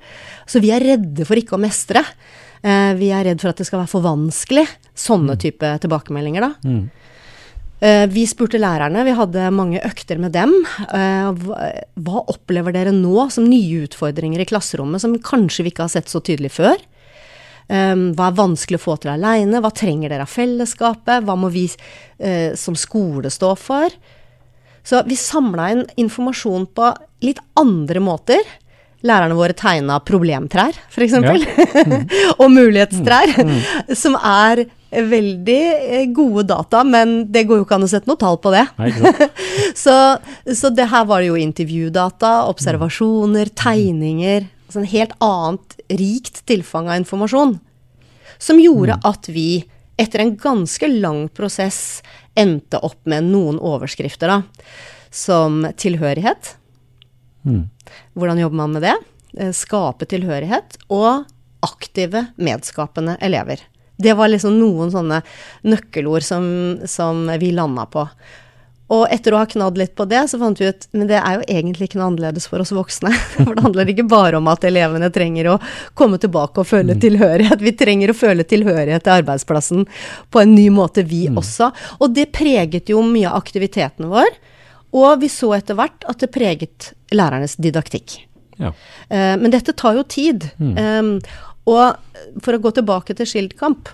Så 0.50 0.62
vi 0.64 0.72
er 0.74 0.82
redde 0.82 1.28
for 1.30 1.38
ikke 1.38 1.58
å 1.58 1.62
mestre. 1.62 2.02
Eh, 2.64 2.94
vi 2.96 3.12
er 3.12 3.28
redd 3.28 3.42
for 3.44 3.52
at 3.52 3.60
det 3.60 3.68
skal 3.68 3.82
være 3.82 3.92
for 3.92 4.06
vanskelig. 4.06 4.66
Sånne 4.96 5.36
mm. 5.36 5.42
type 5.44 5.72
tilbakemeldinger, 5.84 6.46
da. 6.46 6.52
Mm. 6.64 6.84
Eh, 7.84 8.06
vi 8.14 8.24
spurte 8.30 8.62
lærerne, 8.62 9.04
vi 9.04 9.16
hadde 9.18 9.50
mange 9.52 9.84
økter 9.84 10.22
med 10.22 10.34
dem. 10.36 10.56
Eh, 10.88 11.44
hva, 11.44 12.24
opplever 12.32 12.76
dere 12.76 12.96
nå 12.96 13.28
som 13.34 13.50
nye 13.50 13.84
utfordringer 13.84 14.42
i 14.42 14.48
klasserommet 14.48 15.04
som 15.04 15.18
kanskje 15.20 15.68
vi 15.68 15.76
ikke 15.76 15.90
har 15.90 15.94
sett 15.94 16.12
så 16.12 16.24
tydelig 16.24 16.56
før? 16.56 16.80
Hva 17.64 18.26
er 18.28 18.36
vanskelig 18.36 18.76
å 18.76 18.84
få 18.84 18.98
til 19.00 19.14
aleine? 19.14 19.62
Hva 19.64 19.70
trenger 19.72 20.12
dere 20.12 20.26
av 20.26 20.30
fellesskapet? 20.30 21.24
Hva 21.24 21.36
må 21.40 21.48
vi 21.50 21.64
som 22.60 22.76
skole 22.78 23.32
stå 23.32 23.54
for? 23.58 23.96
Så 24.84 25.02
vi 25.08 25.16
samla 25.20 25.70
inn 25.72 25.86
informasjon 26.00 26.68
på 26.76 26.92
litt 27.24 27.40
andre 27.60 28.04
måter. 28.04 28.44
Lærerne 29.04 29.36
våre 29.36 29.56
tegna 29.56 29.98
problemtrær, 30.04 30.76
f.eks. 30.92 31.18
Ja. 31.18 31.34
Mm. 31.34 32.06
og 32.42 32.48
mulighetstrær. 32.52 33.36
Mm. 33.40 33.52
Mm. 33.52 33.94
Som 34.00 34.16
er 34.20 34.64
veldig 34.94 35.60
eh, 35.74 36.06
gode 36.14 36.46
data, 36.52 36.84
men 36.88 37.24
det 37.34 37.46
går 37.50 37.60
jo 37.62 37.66
ikke 37.66 37.78
an 37.80 37.88
å 37.88 37.92
sette 37.92 38.10
noe 38.10 38.20
tall 38.20 38.40
på 38.44 38.54
det. 38.54 38.64
Nei, 38.80 38.92
så, 39.84 39.98
så, 40.48 40.72
det 40.72 40.88
her 40.92 41.08
var 41.10 41.24
det 41.24 41.32
jo 41.32 41.40
intervjudata, 41.40 42.34
observasjoner, 42.52 43.52
tegninger. 43.58 44.48
Altså 44.68 44.84
en 44.84 44.92
helt 44.94 45.16
annet 45.24 45.78
rikt 46.00 46.44
tilfang 46.50 46.90
av 46.92 47.02
informasjon. 47.02 47.58
Som 48.42 48.60
gjorde 48.62 48.98
mm. 49.00 49.08
at 49.10 49.30
vi, 49.32 49.48
etter 49.98 50.24
en 50.24 50.36
ganske 50.40 50.88
lang 50.88 51.28
prosess, 51.30 52.02
endte 52.36 52.80
opp 52.82 53.06
med 53.10 53.30
noen 53.30 53.60
overskrifter, 53.62 54.32
da, 54.32 54.70
som 55.14 55.64
tilhørighet. 55.78 56.56
Mm. 57.46 57.68
Hvordan 58.18 58.42
jobber 58.42 58.62
man 58.64 58.78
med 58.78 58.86
det? 58.88 58.96
Eh, 59.38 59.52
skape 59.54 60.08
tilhørighet. 60.10 60.80
Og 60.94 61.26
aktive, 61.64 62.28
medskapende 62.36 63.18
elever. 63.22 63.62
Det 63.98 64.16
var 64.18 64.32
liksom 64.32 64.58
noen 64.58 64.90
sånne 64.92 65.22
nøkkelord 65.70 66.26
som, 66.26 66.46
som 66.90 67.28
vi 67.40 67.54
landa 67.56 67.86
på. 67.86 68.08
Og 68.92 69.06
etter 69.14 69.34
å 69.34 69.40
ha 69.40 69.48
knadd 69.48 69.78
litt 69.80 69.94
på 69.96 70.06
det, 70.10 70.26
så 70.28 70.38
fant 70.42 70.60
vi 70.60 70.68
ut 70.68 70.88
men 70.92 71.08
det 71.08 71.16
er 71.20 71.38
jo 71.38 71.46
egentlig 71.48 71.88
ikke 71.88 72.00
noe 72.02 72.10
annerledes 72.12 72.50
for 72.52 72.62
oss 72.62 72.74
voksne. 72.76 73.14
For 73.38 73.56
det 73.56 73.64
handler 73.64 73.92
ikke 73.94 74.06
bare 74.12 74.40
om 74.40 74.50
at 74.52 74.66
elevene 74.68 75.10
trenger 75.14 75.54
å 75.54 75.60
komme 75.98 76.20
tilbake 76.22 76.62
og 76.62 76.68
føle 76.70 76.98
mm. 76.98 77.02
tilhørighet. 77.06 77.64
Vi 77.64 77.74
trenger 77.80 78.12
å 78.12 78.18
føle 78.18 78.46
tilhørighet 78.48 79.06
til 79.06 79.16
arbeidsplassen 79.16 79.88
på 80.34 80.44
en 80.44 80.54
ny 80.58 80.68
måte, 80.74 81.06
vi 81.08 81.26
mm. 81.32 81.40
også. 81.42 81.72
Og 82.04 82.14
det 82.18 82.28
preget 82.36 82.92
jo 82.92 83.02
mye 83.08 83.32
av 83.32 83.40
aktiviteten 83.40 84.12
vår. 84.12 84.36
Og 84.94 85.24
vi 85.24 85.32
så 85.32 85.56
etter 85.58 85.80
hvert 85.80 86.06
at 86.10 86.22
det 86.22 86.30
preget 86.36 86.92
lærernes 87.16 87.56
didaktikk. 87.58 88.20
Ja. 88.60 88.76
Uh, 89.08 89.34
men 89.42 89.50
dette 89.56 89.74
tar 89.80 89.98
jo 89.98 90.06
tid. 90.06 90.52
Mm. 90.62 90.76
Um, 90.78 91.16
og 91.72 92.44
for 92.44 92.54
å 92.54 92.62
gå 92.62 92.76
tilbake 92.76 93.16
til 93.18 93.30
Schildkamp 93.30 93.90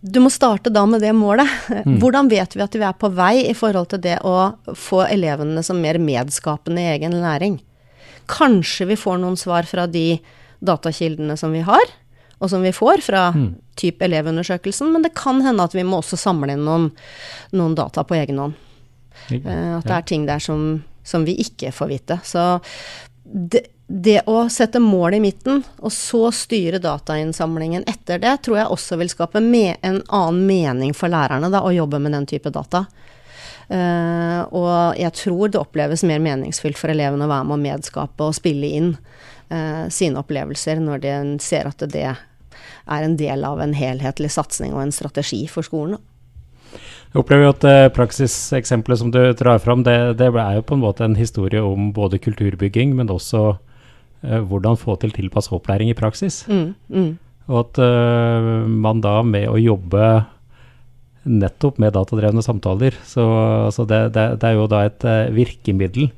du 0.00 0.20
må 0.24 0.30
starte 0.32 0.72
da 0.72 0.86
med 0.88 1.02
det 1.04 1.12
målet. 1.16 1.48
Mm. 1.80 1.96
Hvordan 2.02 2.28
vet 2.28 2.52
vi 2.56 2.60
at 2.60 2.74
vi 2.76 2.82
er 2.84 2.96
på 2.98 3.08
vei 3.14 3.46
i 3.48 3.54
forhold 3.56 3.88
til 3.92 4.00
det 4.04 4.18
å 4.26 4.52
få 4.76 5.04
elevene 5.06 5.62
som 5.64 5.78
mer 5.80 5.96
medskapende 6.02 6.82
i 6.82 6.90
egen 6.92 7.14
læring? 7.22 7.54
Kanskje 8.28 8.90
vi 8.90 8.98
får 9.00 9.16
noen 9.22 9.38
svar 9.40 9.64
fra 9.68 9.86
de 9.88 10.18
datakildene 10.60 11.38
som 11.40 11.54
vi 11.56 11.62
har, 11.64 11.94
og 12.36 12.52
som 12.52 12.66
vi 12.66 12.72
får 12.76 13.00
fra 13.06 13.30
mm. 13.32 13.48
type 13.80 14.04
elevundersøkelsen, 14.04 14.92
men 14.92 15.06
det 15.06 15.14
kan 15.16 15.40
hende 15.44 15.64
at 15.64 15.76
vi 15.76 15.86
må 15.88 16.02
også 16.02 16.20
samle 16.20 16.52
inn 16.52 16.66
noen, 16.68 16.90
noen 17.56 17.78
data 17.78 18.04
på 18.04 18.18
egen 18.20 18.42
hånd. 18.42 18.58
Uh, 19.30 19.78
at 19.78 19.88
det 19.88 19.96
er 19.96 20.08
ting 20.10 20.28
der 20.28 20.42
som, 20.44 20.82
som 21.06 21.24
vi 21.24 21.38
ikke 21.40 21.72
får 21.76 21.92
vite. 21.94 22.20
Så 22.28 22.44
det, 23.24 23.70
det 23.92 24.20
å 24.30 24.44
sette 24.52 24.78
mål 24.78 25.16
i 25.16 25.20
midten, 25.20 25.64
og 25.82 25.90
så 25.90 26.28
styre 26.30 26.78
datainnsamlingen 26.78 27.82
etter 27.90 28.20
det, 28.22 28.36
tror 28.46 28.60
jeg 28.60 28.70
også 28.70 28.98
vil 29.00 29.08
skape 29.10 29.40
en 29.42 30.02
annen 30.06 30.44
mening 30.46 30.92
for 30.94 31.10
lærerne, 31.10 31.50
da, 31.50 31.64
å 31.66 31.72
jobbe 31.74 31.98
med 31.98 32.14
den 32.14 32.28
type 32.30 32.52
data. 32.54 32.84
Uh, 33.70 34.46
og 34.54 34.98
jeg 34.98 35.10
tror 35.18 35.50
det 35.50 35.58
oppleves 35.58 36.04
mer 36.06 36.22
meningsfylt 36.22 36.78
for 36.78 36.90
elevene 36.90 37.26
å 37.26 37.30
være 37.30 37.46
med 37.48 37.54
å 37.54 37.64
medskape 37.64 38.26
og 38.26 38.34
spille 38.34 38.70
inn 38.78 38.88
uh, 38.94 39.86
sine 39.90 40.18
opplevelser 40.22 40.78
når 40.82 41.02
de 41.02 41.14
ser 41.42 41.66
at 41.70 41.82
det 41.90 42.04
er 42.10 43.06
en 43.06 43.16
del 43.18 43.46
av 43.46 43.62
en 43.62 43.74
helhetlig 43.74 44.30
satsing 44.34 44.74
og 44.74 44.84
en 44.84 44.94
strategi 44.94 45.44
for 45.50 45.66
skolen. 45.66 45.98
Jeg 47.10 47.24
opplever 47.24 47.48
jo 47.48 47.54
at 47.56 47.66
uh, 47.66 47.88
praksiseksempelet 47.94 49.02
som 49.02 49.10
du 49.14 49.20
drar 49.38 49.58
fram, 49.62 49.82
det, 49.86 49.98
det, 50.22 50.30
er 50.30 50.60
jo 50.60 50.66
på 50.66 50.78
en 50.78 50.84
måte 50.86 51.06
en 51.06 51.18
historie 51.18 51.62
om 51.62 51.90
både 51.94 52.22
kulturbygging, 52.22 52.94
men 52.98 53.10
også 53.10 53.56
hvordan 54.20 54.76
få 54.76 54.98
til 55.00 55.14
tilpasset 55.16 55.54
opplæring 55.56 55.90
i 55.92 55.96
praksis. 55.96 56.42
Mm, 56.50 56.74
mm. 56.92 57.10
Og 57.50 57.64
at 57.64 57.80
uh, 57.82 58.66
man 58.68 59.02
da 59.02 59.20
med 59.26 59.48
å 59.50 59.58
jobbe 59.58 60.10
nettopp 61.30 61.80
med 61.82 61.92
datadrevne 61.92 62.42
samtaler, 62.44 62.94
så, 63.04 63.24
så 63.74 63.84
det, 63.88 64.14
det, 64.14 64.26
det, 64.40 64.52
er 64.52 64.56
jo 64.56 64.68
da 64.70 64.84
et 64.86 65.04
uh, 65.04 65.32
virkemiddel 65.34 66.08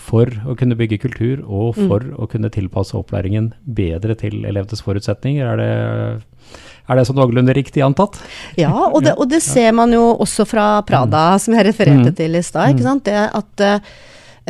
for 0.00 0.28
å 0.48 0.56
kunne 0.58 0.76
bygge 0.78 1.00
kultur, 1.02 1.44
og 1.46 1.76
mm. 1.76 1.86
for 1.86 2.04
mm. 2.04 2.18
å 2.18 2.28
kunne 2.30 2.50
tilpasse 2.52 2.96
opplæringen 2.98 3.52
bedre 3.64 4.16
til 4.18 4.42
elevenes 4.48 4.82
forutsetninger. 4.84 5.46
Er 5.46 5.60
det, 5.60 6.58
er 6.90 6.98
det 6.98 7.06
så 7.06 7.16
noenlunde 7.16 7.54
riktig 7.56 7.84
antatt? 7.86 8.18
Ja, 8.58 8.72
og 8.88 9.04
det, 9.06 9.14
og 9.16 9.30
det, 9.30 9.42
ser 9.52 9.72
man 9.76 9.94
jo 9.94 10.10
også 10.18 10.48
fra 10.48 10.68
Prada, 10.86 11.34
mm. 11.36 11.42
som 11.46 11.56
jeg 11.56 11.68
refererte 11.70 12.10
mm. 12.10 12.16
til 12.18 12.40
i 12.40 12.44
stad. 12.44 12.74
ikke 12.74 12.88
sant? 12.88 13.06
Det 13.06 13.28
at 13.40 13.66
uh, 13.66 13.98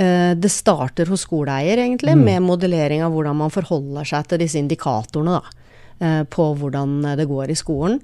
det 0.00 0.48
starter 0.48 1.10
hos 1.12 1.26
skoleeier, 1.26 1.76
egentlig, 1.82 2.14
mm. 2.16 2.22
med 2.24 2.44
modellering 2.46 3.02
av 3.04 3.12
hvordan 3.12 3.36
man 3.36 3.52
forholder 3.52 4.06
seg 4.08 4.30
til 4.30 4.40
disse 4.40 4.56
indikatorene. 4.56 5.34
da 5.36 5.60
Eh, 6.00 6.22
på 6.32 6.46
hvordan 6.56 7.02
det 7.18 7.26
går 7.28 7.50
i 7.52 7.58
skolen. 7.58 7.98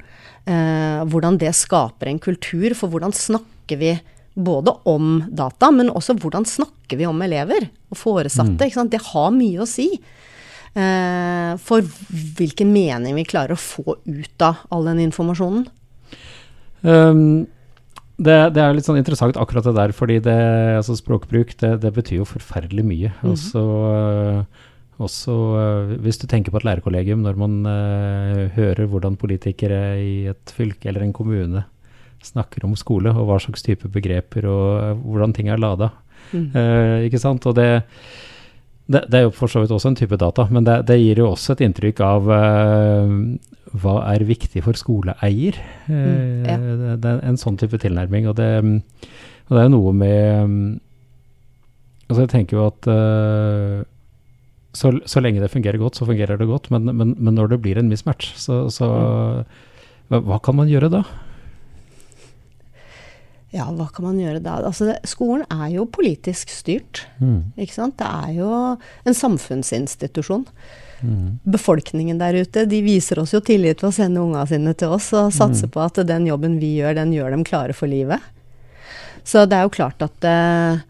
Eh, 0.45 1.01
hvordan 1.09 1.39
det 1.41 1.55
skaper 1.57 2.11
en 2.11 2.21
kultur 2.21 2.75
for 2.77 2.93
hvordan 2.93 3.15
snakker 3.17 3.81
vi 3.81 3.95
både 4.37 4.75
om 4.85 5.23
data, 5.33 5.71
men 5.73 5.89
også 5.89 6.19
hvordan 6.21 6.45
snakker 6.45 7.01
vi 7.01 7.07
om 7.09 7.23
elever 7.25 7.71
og 7.89 7.97
foresatte. 7.97 8.69
Mm. 8.69 8.91
Det 8.93 9.01
har 9.01 9.33
mye 9.33 9.65
å 9.65 9.69
si 9.71 9.89
eh, 9.97 11.57
for 11.57 11.89
hvilken 12.37 12.69
mening 12.75 13.17
vi 13.17 13.25
klarer 13.25 13.57
å 13.57 13.65
få 13.65 13.97
ut 14.05 14.45
av 14.45 14.61
all 14.69 14.85
den 14.93 15.01
informasjonen. 15.09 15.65
Um, 16.85 17.47
det, 18.16 18.37
det, 18.57 18.62
er 18.62 18.72
litt 18.76 18.87
sånn 18.87 19.00
interessant 19.00 19.37
akkurat 19.37 19.66
det 19.68 19.74
der, 19.76 19.92
fordi 19.96 20.16
det, 20.24 20.37
altså 20.79 20.96
språkbruk 20.96 21.52
det, 21.61 21.74
det 21.83 21.92
betyr 21.92 22.22
jo 22.22 22.29
forferdelig 22.29 22.85
mye. 22.87 23.12
Mm. 23.12 23.20
-hmm. 23.20 23.33
også 23.33 24.46
også, 24.96 25.33
hvis 26.00 26.16
du 26.16 26.26
tenker 26.26 26.50
på 26.50 26.57
et 26.57 26.64
lærerkollegium, 26.64 27.20
når 27.20 27.37
man 27.37 27.57
uh, 27.68 28.48
hører 28.57 28.87
hvordan 28.88 29.18
politikere 29.20 30.00
i 30.00 30.26
et 30.31 30.52
fylke 30.57 30.88
eller 30.88 31.05
en 31.05 31.12
kommune 31.12 31.64
snakker 32.24 32.64
om 32.64 32.72
skole, 32.76 33.12
og 33.12 33.29
hva 33.29 33.37
slags 33.38 33.62
type 33.62 33.88
begreper 33.92 34.46
og 34.48 34.68
uh, 34.81 35.02
hvordan 35.05 35.35
ting 35.37 35.48
er 35.48 35.61
lada. 35.61 35.90
Mm. 36.33 37.05
ikke 37.07 37.18
sant? 37.18 37.44
Og 37.46 37.55
det, 37.55 37.85
det, 38.88 39.05
det, 39.12 39.18
er 39.18 39.22
jo 39.26 39.31
for 39.31 39.46
så 39.46 39.61
vidt 39.61 39.70
også 39.70 39.92
en 39.92 39.98
type 40.00 40.16
data, 40.16 40.48
men 40.50 40.64
det, 40.64 40.81
det 40.88 40.96
gir 40.98 41.20
jo 41.20 41.29
også 41.35 41.52
et 41.52 41.61
inntrykk 41.68 42.00
av 42.00 42.33
hva 43.74 43.98
er 44.12 44.26
viktig 44.29 44.62
for 44.64 44.79
skoleeier. 44.79 45.59
Mm, 45.88 46.46
ja. 46.46 46.57
det, 47.02 47.11
er 47.11 47.22
en 47.26 47.40
sånn 47.40 47.59
type 47.61 47.81
tilnærming. 47.83 48.29
Og 48.31 48.37
det, 48.38 48.50
og 49.48 49.52
det 49.55 49.62
er 49.62 49.68
jo 49.68 49.76
noe 49.76 49.94
med 49.96 50.83
Altså, 52.07 52.20
jeg 52.22 52.31
tenker 52.31 52.55
jo 52.55 52.68
at 52.68 52.87
så, 54.76 54.92
så, 55.09 55.22
lenge 55.22 55.40
det 55.42 55.50
fungerer 55.50 55.81
godt, 55.81 55.98
så 55.98 56.07
fungerer 56.07 56.38
det 56.38 56.46
godt. 56.46 56.70
Men, 56.70 56.90
men, 56.92 57.14
men 57.18 57.35
når 57.35 57.55
det 57.55 57.62
blir 57.64 57.81
en 57.81 57.88
mismatch, 57.90 58.35
så, 58.38 58.66
så 58.72 58.88
hva, 60.11 60.20
hva, 60.20 60.38
kan 60.44 60.59
man 60.59 60.70
gjøre 60.70 60.92
da? 60.92 61.02
Ja, 63.55 63.70
hva 63.72 63.88
kan 63.94 64.09
man 64.09 64.20
gjøre 64.20 64.42
da? 64.44 64.59
Altså, 64.68 64.90
det, 64.90 64.98
skolen 65.09 65.46
er 65.50 65.70
jo 65.79 65.88
politisk 65.88 66.52
styrt. 66.52 67.07
Mm. 67.22 67.57
Ikke 67.57 67.79
sant? 67.79 67.96
Det 67.98 68.07
er 68.07 68.35
jo 68.37 68.50
en 69.09 69.16
samfunnsinstitusjon. 69.16 70.44
Mm. 71.03 71.39
Befolkningen 71.45 72.21
der 72.21 72.39
ute 72.41 72.65
de 72.69 72.81
viser 72.85 73.21
oss 73.21 73.35
jo 73.35 73.43
tillit 73.45 73.83
ved 73.83 73.91
å 73.91 73.95
sende 73.95 74.23
unga 74.23 74.47
sine 74.49 74.73
til 74.79 74.95
oss 74.97 75.11
og 75.17 75.35
satse 75.35 75.69
mm. 75.69 75.75
på 75.75 75.83
at 75.85 76.01
den 76.09 76.29
jobben 76.31 76.57
vi 76.63 76.77
gjør, 76.79 76.97
den 76.99 77.13
gjør 77.17 77.35
dem 77.35 77.45
klare 77.47 77.77
for 77.77 77.91
livet. 77.91 78.25
Så 79.27 79.45
det 79.51 79.59
er 79.59 79.67
jo 79.67 79.75
klart 79.75 80.03
at 80.07 80.17
det, 80.23 80.33
eh, 80.33 80.83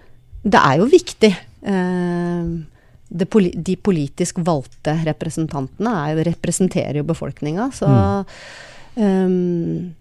det 0.46 0.62
er 0.62 0.78
jo 0.78 0.88
viktig. 0.92 1.32
Eh, 1.66 3.26
poli 3.30 3.52
de 3.54 3.76
politisk 3.78 4.38
valgte 4.44 4.94
representantene 5.06 5.94
er, 6.10 6.24
representerer 6.28 7.00
jo 7.00 7.06
befolkninga, 7.08 7.70
så 7.74 7.88
mm. 7.88 8.34
um, 9.00 9.94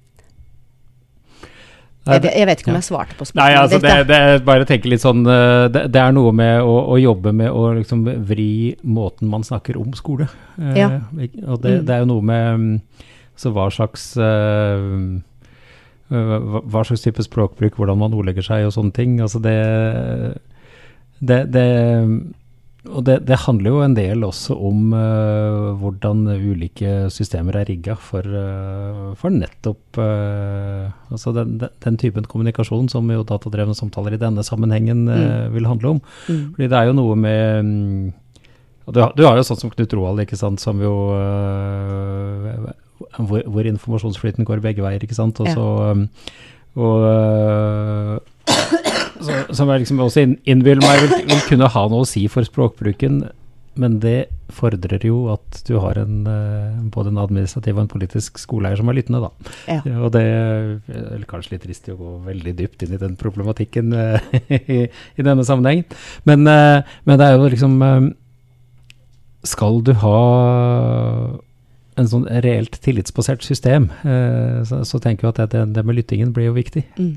jeg, 2.05 2.23
jeg, 2.29 2.47
vet 2.49 2.61
ikke 2.61 2.71
om 2.71 2.77
jeg 2.77 2.85
svarte 2.85 3.17
på 3.17 3.25
spørsmålet 3.25 3.55
Nei, 3.55 3.61
altså 3.61 3.79
det, 3.81 3.93
det, 4.09 4.19
bare 4.45 4.67
tenke 4.69 4.91
litt 4.91 5.01
sånn 5.01 5.23
eh, 5.25 5.65
det, 5.73 5.87
det, 5.93 6.01
er 6.01 6.13
noe 6.13 6.33
med 6.37 6.61
å, 6.61 6.75
å 6.93 6.99
jobbe 7.01 7.33
med 7.33 7.49
å 7.49 7.71
liksom 7.79 8.05
vri 8.29 8.75
måten 8.85 9.31
man 9.31 9.45
snakker 9.45 9.79
om 9.81 9.95
skole. 9.97 10.27
Eh, 10.59 10.97
og 11.47 11.63
det, 11.63 11.79
mm. 11.79 11.85
det, 11.87 11.95
er 11.95 12.03
jo 12.03 12.09
noe 12.13 12.25
med 12.29 12.75
så 13.35 13.51
hva 13.51 13.67
slags 13.73 14.13
uh, 14.15 15.17
hva 16.07 16.83
slags 16.85 17.03
type 17.03 17.23
språkbruk, 17.25 17.75
hvordan 17.75 17.99
man 17.99 18.13
ordlegger 18.15 18.45
seg 18.45 18.67
og 18.67 18.75
sånne 18.75 18.93
ting. 18.95 19.17
Altså 19.23 19.41
det, 19.43 19.57
det, 21.19 21.41
det 21.51 21.65
og 22.85 23.03
det, 23.07 23.15
det, 23.25 23.37
handler 23.45 23.71
jo 23.71 23.79
en 23.83 23.95
del 23.97 24.23
også 24.27 24.55
om 24.67 24.91
uh, 24.93 25.73
hvordan 25.81 26.25
ulike 26.33 27.07
systemer 27.13 27.57
er 27.59 27.69
rigga 27.69 27.95
for, 27.97 28.25
uh, 28.25 29.13
for, 29.19 29.33
nettopp 29.33 29.99
uh, 30.01 30.91
altså 31.09 31.33
den, 31.35 31.57
den, 31.59 31.97
typen 32.01 32.27
kommunikasjon 32.29 32.89
som 32.91 33.09
jo 33.11 33.25
datadrevne 33.27 33.75
samtaler 33.77 34.17
i 34.17 34.21
denne 34.21 34.45
sammenhengen 34.45 35.05
mm. 35.07 35.55
vil 35.55 35.69
handle 35.69 35.95
om. 35.95 36.03
Mm. 36.29 36.43
Fordi 36.55 36.69
det 36.69 36.79
er 36.79 36.89
jo 36.89 36.97
noe 36.99 37.17
med 37.19 37.59
um, 37.65 38.13
du, 38.85 39.01
du, 39.17 39.23
har 39.25 39.39
jo 39.39 39.47
sånn 39.47 39.63
som 39.63 39.71
Knut 39.73 39.93
Roald, 39.97 40.21
ikke 40.21 40.37
sant, 40.37 40.61
som 40.61 40.77
jo 40.83 40.93
hvor, 43.17 43.41
hvor, 43.49 43.65
informasjonsflyten 43.65 44.45
går 44.45 44.61
begge 44.61 44.85
veier, 44.85 45.01
ikke 45.01 45.17
sant. 45.17 45.41
Og 45.41 45.49
så 45.49 45.65
um, 45.89 46.05
og 46.75 48.25
som 49.55 49.71
jeg 49.71 49.83
liksom 49.83 50.03
også 50.05 50.23
innbiller 50.25 50.83
meg 50.83 51.01
vil, 51.03 51.17
vil, 51.29 51.41
kunne 51.49 51.71
ha 51.71 51.83
noe 51.91 52.05
å 52.05 52.09
si 52.09 52.25
for 52.31 52.47
språkbruken. 52.47 53.23
Men 53.75 53.97
det 53.99 54.29
fordrer 54.55 55.03
jo 55.03 55.25
at 55.33 55.57
du 55.67 55.73
har 55.83 55.97
en, 55.99 56.21
uh, 56.23 56.83
både 56.93 57.11
en 57.11 57.19
administrativ 57.25 57.75
og 57.75 57.83
en 57.83 57.91
politisk 57.91 58.39
skoleeier 58.39 58.79
som 58.79 58.87
er 58.91 58.95
lyttende, 58.95 59.19
da. 59.25 59.55
Ja. 59.67 59.79
Og 59.99 60.13
det 60.15 60.23
er 60.23 61.25
kanskje 61.27 61.55
litt 61.55 61.65
trist 61.65 61.89
å 61.91 61.97
gå 61.99 62.13
veldig 62.29 62.53
dypt 62.55 62.85
inn 62.85 62.95
i 62.95 63.01
den 63.01 63.17
problematikken 63.19 63.91
uh, 63.91 64.37
i, 64.55 64.85
i, 64.87 65.25
denne 65.25 65.43
sammenhengen. 65.47 65.89
Men, 66.23 66.47
men, 66.47 67.17
det 67.19 67.27
er 67.27 67.35
jo 67.35 67.49
liksom 67.51 67.75
Skal 69.45 69.83
du 69.85 69.91
ha 70.01 70.21
en 71.95 72.09
sånn 72.11 72.25
reelt 72.43 72.79
tillitsbasert 72.83 73.43
system, 73.45 73.87
så, 74.67 74.81
så, 74.83 74.99
tenker 74.99 75.27
jeg 75.27 75.35
at 75.35 75.53
det, 75.53 75.61
det, 75.77 75.83
med 75.85 75.95
lyttingen 75.95 76.33
blir 76.35 76.49
jo 76.49 76.55
viktig. 76.57 76.83
Mm. 76.99 77.13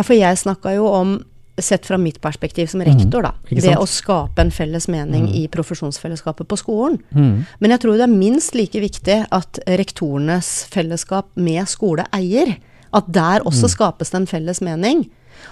Ja, 0.00 0.04
for 0.06 0.16
jeg 0.16 0.38
snakka 0.40 0.72
jo 0.78 0.86
om 0.88 1.18
sett 1.60 1.84
fra 1.84 1.98
mitt 2.00 2.20
perspektiv 2.24 2.70
som 2.72 2.80
rektor, 2.80 3.26
da. 3.26 3.34
Mm, 3.50 3.58
det 3.60 3.74
å 3.76 3.84
skape 3.84 4.40
en 4.40 4.52
felles 4.54 4.86
mening 4.88 5.26
mm. 5.26 5.34
i 5.42 5.44
profesjonsfellesskapet 5.52 6.48
på 6.48 6.56
skolen. 6.56 6.96
Mm. 7.12 7.44
Men 7.60 7.74
jeg 7.74 7.82
tror 7.82 7.98
det 8.00 8.06
er 8.06 8.14
minst 8.14 8.56
like 8.56 8.80
viktig 8.80 9.18
at 9.28 9.60
rektorenes 9.68 10.48
fellesskap 10.72 11.28
med 11.36 11.68
skoleeier, 11.68 12.54
at 12.96 13.12
der 13.12 13.44
også 13.44 13.68
mm. 13.68 13.74
skapes 13.76 14.14
det 14.14 14.22
en 14.22 14.30
felles 14.30 14.64
mening. 14.64 15.04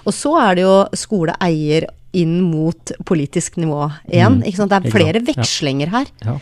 Og 0.08 0.16
så 0.16 0.32
er 0.40 0.56
det 0.56 0.64
jo 0.64 0.76
skoleeier 0.96 1.90
inn 2.16 2.38
mot 2.40 2.96
politisk 3.04 3.58
nivå 3.61 3.84
igjen. 4.08 4.40
Mm. 4.40 4.68
Det 4.72 4.80
er 4.80 4.92
flere 4.94 5.24
vekslinger 5.28 5.92
her. 5.92 6.08
Ja. 6.24 6.38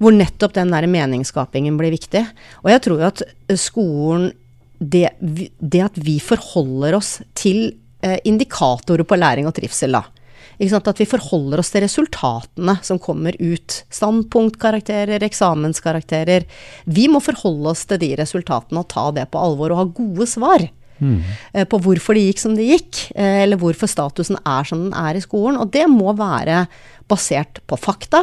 Hvor 0.00 0.16
nettopp 0.16 0.56
den 0.56 0.72
der 0.72 0.88
meningsskapingen 0.88 1.76
blir 1.76 1.92
viktig. 1.92 2.24
Og 2.64 2.72
jeg 2.72 2.82
tror 2.86 3.02
jo 3.02 3.10
at 3.10 3.26
skolen 3.60 4.30
det, 4.82 5.08
det, 5.20 5.84
at 5.84 5.98
vi 6.02 6.18
forholder 6.22 6.96
oss 6.98 7.14
til 7.38 7.70
eh, 8.02 8.18
indikatorer 8.28 9.06
på 9.06 9.18
læring 9.18 9.46
og 9.48 9.54
trivsel, 9.56 9.94
da. 9.94 10.04
At 10.62 11.00
vi 11.00 11.08
forholder 11.08 11.62
oss 11.62 11.72
til 11.72 11.82
resultatene 11.82 12.76
som 12.86 13.00
kommer 13.02 13.34
ut. 13.40 13.80
Standpunktkarakterer, 13.90 15.24
eksamenskarakterer. 15.26 16.44
Vi 16.84 17.08
må 17.10 17.22
forholde 17.24 17.72
oss 17.72 17.86
til 17.88 17.98
de 18.02 18.12
resultatene 18.20 18.82
og 18.82 18.90
ta 18.92 19.08
det 19.16 19.26
på 19.32 19.40
alvor 19.42 19.72
og 19.72 19.80
ha 19.80 19.88
gode 19.96 20.28
svar. 20.30 20.68
Mm. 21.02 21.18
På 21.66 21.80
hvorfor 21.82 22.14
det 22.14 22.28
gikk 22.28 22.42
som 22.42 22.54
det 22.54 22.68
gikk, 22.68 23.00
eh, 23.16 23.42
eller 23.42 23.58
hvorfor 23.58 23.90
statusen 23.90 24.38
er 24.38 24.68
som 24.68 24.84
den 24.84 24.94
er 24.94 25.18
i 25.18 25.24
skolen. 25.24 25.58
Og 25.58 25.72
det 25.74 25.88
må 25.90 26.14
være 26.14 26.66
basert 27.10 27.58
på 27.66 27.80
fakta 27.80 28.22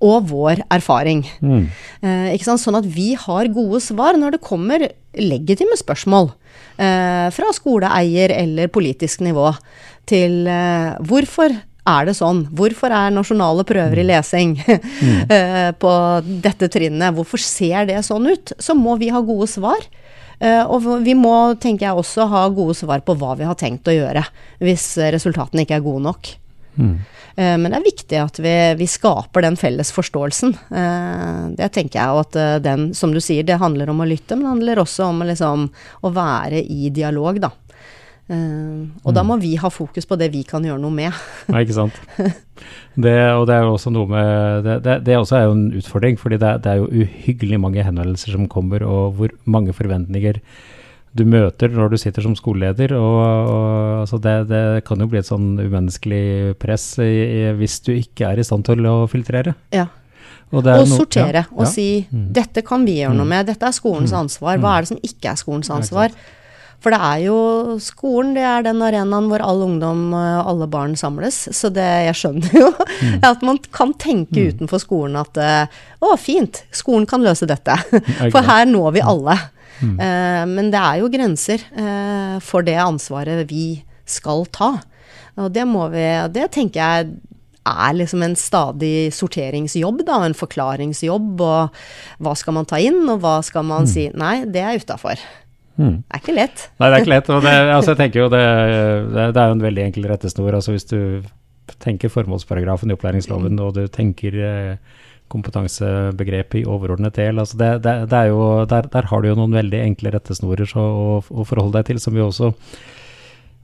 og 0.00 0.30
vår 0.30 0.62
erfaring. 0.72 1.24
Mm. 1.44 1.66
Eh, 2.00 2.46
sånn 2.46 2.78
at 2.78 2.86
vi 2.88 3.12
har 3.18 3.50
gode 3.52 3.82
svar 3.84 4.16
når 4.20 4.36
det 4.36 4.46
kommer 4.46 4.86
legitime 5.18 5.78
spørsmål 5.78 6.30
eh, 6.78 7.26
fra 7.34 7.50
skoleeier 7.56 8.34
eller 8.34 8.70
politisk 8.72 9.24
nivå 9.26 9.50
til 10.10 10.46
eh, 10.50 10.94
hvorfor 11.06 11.54
er 11.90 12.06
det 12.06 12.14
sånn? 12.18 12.44
Hvorfor 12.54 12.92
er 12.94 13.14
nasjonale 13.14 13.64
prøver 13.66 14.02
i 14.02 14.04
mm. 14.04 14.10
lesing 14.10 14.52
mm. 14.60 15.32
Eh, 15.32 15.70
på 15.80 15.92
dette 16.44 16.68
trinnet? 16.70 17.16
Hvorfor 17.16 17.42
ser 17.42 17.88
det 17.90 18.02
sånn 18.06 18.28
ut? 18.30 18.54
Så 18.60 18.76
må 18.78 18.98
vi 19.00 19.10
ha 19.10 19.22
gode 19.24 19.50
svar. 19.50 19.88
Og 20.40 20.86
vi 21.04 21.12
må, 21.12 21.52
tenker 21.60 21.84
jeg, 21.84 22.00
også 22.00 22.24
ha 22.30 22.46
gode 22.56 22.72
svar 22.78 23.02
på 23.04 23.12
hva 23.20 23.34
vi 23.36 23.44
har 23.44 23.58
tenkt 23.60 23.90
å 23.90 23.92
gjøre 23.92 24.22
hvis 24.64 24.94
resultatene 25.12 25.66
ikke 25.66 25.76
er 25.76 25.84
gode 25.84 26.00
nok. 26.06 26.30
Mm. 26.80 26.94
Eh, 27.36 27.56
men 27.56 27.70
det 27.70 27.78
er 27.78 27.86
viktig 27.86 28.20
at 28.20 28.40
vi, 28.42 28.54
vi 28.80 28.88
skaper 28.90 29.44
den 29.46 29.58
felles 29.60 29.92
forståelsen. 29.94 30.54
Eh, 30.70 31.40
det 31.58 31.70
tenker 31.76 32.00
jeg, 32.00 32.14
og 32.14 32.22
at 32.26 32.38
eh, 32.40 32.58
den, 32.64 32.90
som 32.96 33.14
du 33.14 33.20
sier, 33.22 33.46
det 33.46 33.60
handler 33.62 33.92
om 33.92 34.02
å 34.02 34.08
lytte, 34.08 34.36
men 34.36 34.46
det 34.46 34.54
handler 34.54 34.84
også 34.84 35.10
om 35.10 35.24
liksom, 35.28 35.68
å 36.02 36.14
være 36.14 36.62
i 36.62 36.92
dialog, 36.94 37.42
da. 37.42 37.52
og 38.30 39.10
da 39.10 39.24
mm. 39.24 39.26
må 39.26 39.36
vi 39.42 39.56
ha 39.58 39.66
fokus 39.74 40.06
på 40.06 40.14
det 40.14 40.28
vi 40.30 40.44
kan 40.46 40.62
gjøre 40.62 40.78
noe 40.78 40.94
med. 40.94 41.16
ja, 41.50 41.62
ikke 41.62 41.80
sant. 41.82 41.96
Det, 43.00 43.14
og 43.32 43.46
det 43.48 43.54
er 43.54 43.62
jo 43.64 43.70
også 43.72 43.88
noe 43.94 44.10
med 44.10 44.66
Det, 44.66 44.74
det, 44.84 44.94
det 45.06 45.14
også 45.16 45.36
er 45.38 45.44
jo 45.46 45.52
en 45.54 45.78
utfordring, 45.78 46.18
fordi 46.20 46.36
det, 46.42 46.50
det 46.66 46.72
er 46.72 46.80
jo 46.82 46.90
uhyggelig 46.90 47.60
mange 47.62 47.84
henvendelser 47.86 48.34
som 48.34 48.50
kommer, 48.50 48.84
og 48.84 49.14
hvor 49.16 49.32
mange 49.48 49.72
forventninger 49.72 50.42
du 51.10 51.24
møter 51.26 51.72
når 51.74 51.92
du 51.92 51.98
sitter 52.00 52.24
som 52.24 52.36
skoleleder. 52.38 52.94
Og, 52.98 53.20
og 53.20 54.02
altså 54.04 54.20
det, 54.22 54.36
det, 54.50 54.64
kan 54.86 55.02
jo 55.02 55.08
bli 55.10 55.20
et 55.20 55.28
sånn 55.28 55.52
umenneskelig 55.58 56.56
press 56.62 56.92
i, 57.02 57.10
i, 57.10 57.40
hvis 57.58 57.80
du 57.86 57.94
ikke 57.96 58.30
er 58.30 58.40
i 58.40 58.46
stand 58.46 58.68
til 58.68 58.86
å 58.86 59.02
filtrere. 59.10 59.56
Ja. 59.74 59.88
Og, 60.50 60.66
og 60.66 60.88
sortere 60.90 61.44
ja, 61.44 61.48
og 61.54 61.62
ja. 61.62 61.70
si 61.70 61.86
mm. 62.10 62.24
dette 62.34 62.64
kan 62.66 62.82
vi 62.82 62.96
gjøre 62.98 63.14
noe 63.14 63.22
mm. 63.22 63.32
med, 63.36 63.48
dette 63.52 63.68
er 63.68 63.74
skolens 63.74 64.10
mm. 64.10 64.20
ansvar. 64.24 64.58
Hva 64.58 64.74
er 64.74 64.86
det 64.86 64.90
som 64.90 65.02
ikke 65.06 65.30
er 65.30 65.38
skolens 65.38 65.70
ansvar? 65.70 66.14
For 66.80 66.94
det 66.94 66.98
er 67.04 67.20
jo 67.26 67.36
skolen, 67.84 68.32
det 68.34 68.42
er 68.48 68.64
den 68.64 68.80
arenaen 68.82 69.28
hvor 69.30 69.44
all 69.44 69.60
ungdom 69.66 70.14
og 70.16 70.48
alle 70.48 70.66
barn 70.72 70.96
samles. 70.98 71.42
Så 71.54 71.70
det, 71.74 71.86
jeg 72.06 72.18
skjønner 72.18 72.56
jo 72.56 72.70
mm. 72.72 73.20
at 73.30 73.46
man 73.46 73.60
kan 73.70 73.94
tenke 74.00 74.48
utenfor 74.50 74.82
skolen 74.82 75.20
at 75.20 75.38
å, 76.00 76.14
fint, 76.18 76.64
skolen 76.74 77.06
kan 77.10 77.22
løse 77.22 77.46
dette. 77.50 77.76
For 78.32 78.42
her 78.46 78.66
når 78.70 78.96
vi 78.96 79.06
alle. 79.12 79.38
Mm. 79.80 79.96
Uh, 79.96 80.44
men 80.50 80.70
det 80.72 80.80
er 80.80 81.00
jo 81.00 81.10
grenser 81.12 81.64
uh, 81.72 82.36
for 82.44 82.66
det 82.66 82.78
ansvaret 82.80 83.44
vi 83.50 83.82
skal 84.08 84.46
ta. 84.52 84.74
Og 85.40 85.50
det 85.54 85.64
må 85.68 85.86
vi 85.92 86.04
Det 86.34 86.50
tenker 86.52 86.80
jeg 86.80 87.10
er 87.70 87.92
liksom 87.94 88.22
en 88.24 88.34
stadig 88.38 89.12
sorteringsjobb, 89.14 90.02
da, 90.08 90.22
en 90.24 90.36
forklaringsjobb. 90.36 91.42
Og 91.44 91.82
hva 92.24 92.32
skal 92.38 92.56
man 92.56 92.68
ta 92.68 92.80
inn, 92.82 93.02
og 93.08 93.20
hva 93.22 93.38
skal 93.46 93.66
man 93.68 93.86
mm. 93.86 93.90
si 93.90 94.08
Nei, 94.18 94.34
det 94.48 94.64
er 94.64 94.80
utafor. 94.80 95.20
Mm. 95.80 96.00
Det 96.02 96.16
er 96.16 96.22
ikke 96.22 96.36
lett. 96.36 96.64
Nei, 96.80 96.88
det 96.88 96.94
er 96.96 97.04
ikke 97.04 97.14
lett. 97.14 97.30
Og 97.32 97.44
det, 97.44 97.52
altså, 97.76 97.92
jeg 97.92 98.00
tenker 98.00 98.24
jo 98.24 98.30
det, 98.32 98.46
det, 99.12 99.28
det 99.36 99.42
er 99.42 99.52
jo 99.52 99.58
en 99.58 99.68
veldig 99.68 99.84
enkel 99.88 100.08
rettesnor. 100.10 100.56
Altså 100.58 100.74
hvis 100.74 100.88
du 100.90 100.98
tenker 101.80 102.12
formålsparagrafen 102.12 102.90
i 102.90 102.96
opplæringsloven, 102.96 103.54
mm. 103.54 103.62
og 103.64 103.76
du 103.76 103.84
tenker 103.92 104.36
eh, 104.42 104.98
kompetansebegrepet 105.30 106.62
i 106.62 106.68
overordnet 106.68 107.16
del. 107.18 107.40
Altså 107.42 107.58
det, 107.60 107.72
det, 107.86 107.96
det 108.10 108.18
er 108.18 108.30
jo, 108.32 108.46
der, 108.70 108.88
der, 108.92 109.10
har 109.10 109.22
du 109.22 109.30
jo 109.30 109.36
noen 109.38 109.56
veldig 109.56 109.82
enkle 109.84 110.14
rettesnorer 110.16 110.68
så, 110.68 110.82
å, 110.82 111.20
å, 111.22 111.46
forholde 111.48 111.78
deg 111.78 111.90
til, 111.90 112.00
som 112.02 112.16
vi 112.16 112.24
også 112.24 112.52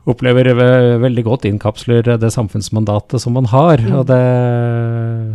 opplever 0.07 0.53
veldig 1.03 1.25
godt 1.27 1.49
innkapsler 1.49 2.13
det 2.23 2.31
samfunnsmandatet 2.31 3.19
som 3.23 3.35
man 3.35 3.49
har. 3.51 3.83
Mm. 3.83 3.97
Det, 4.07 4.21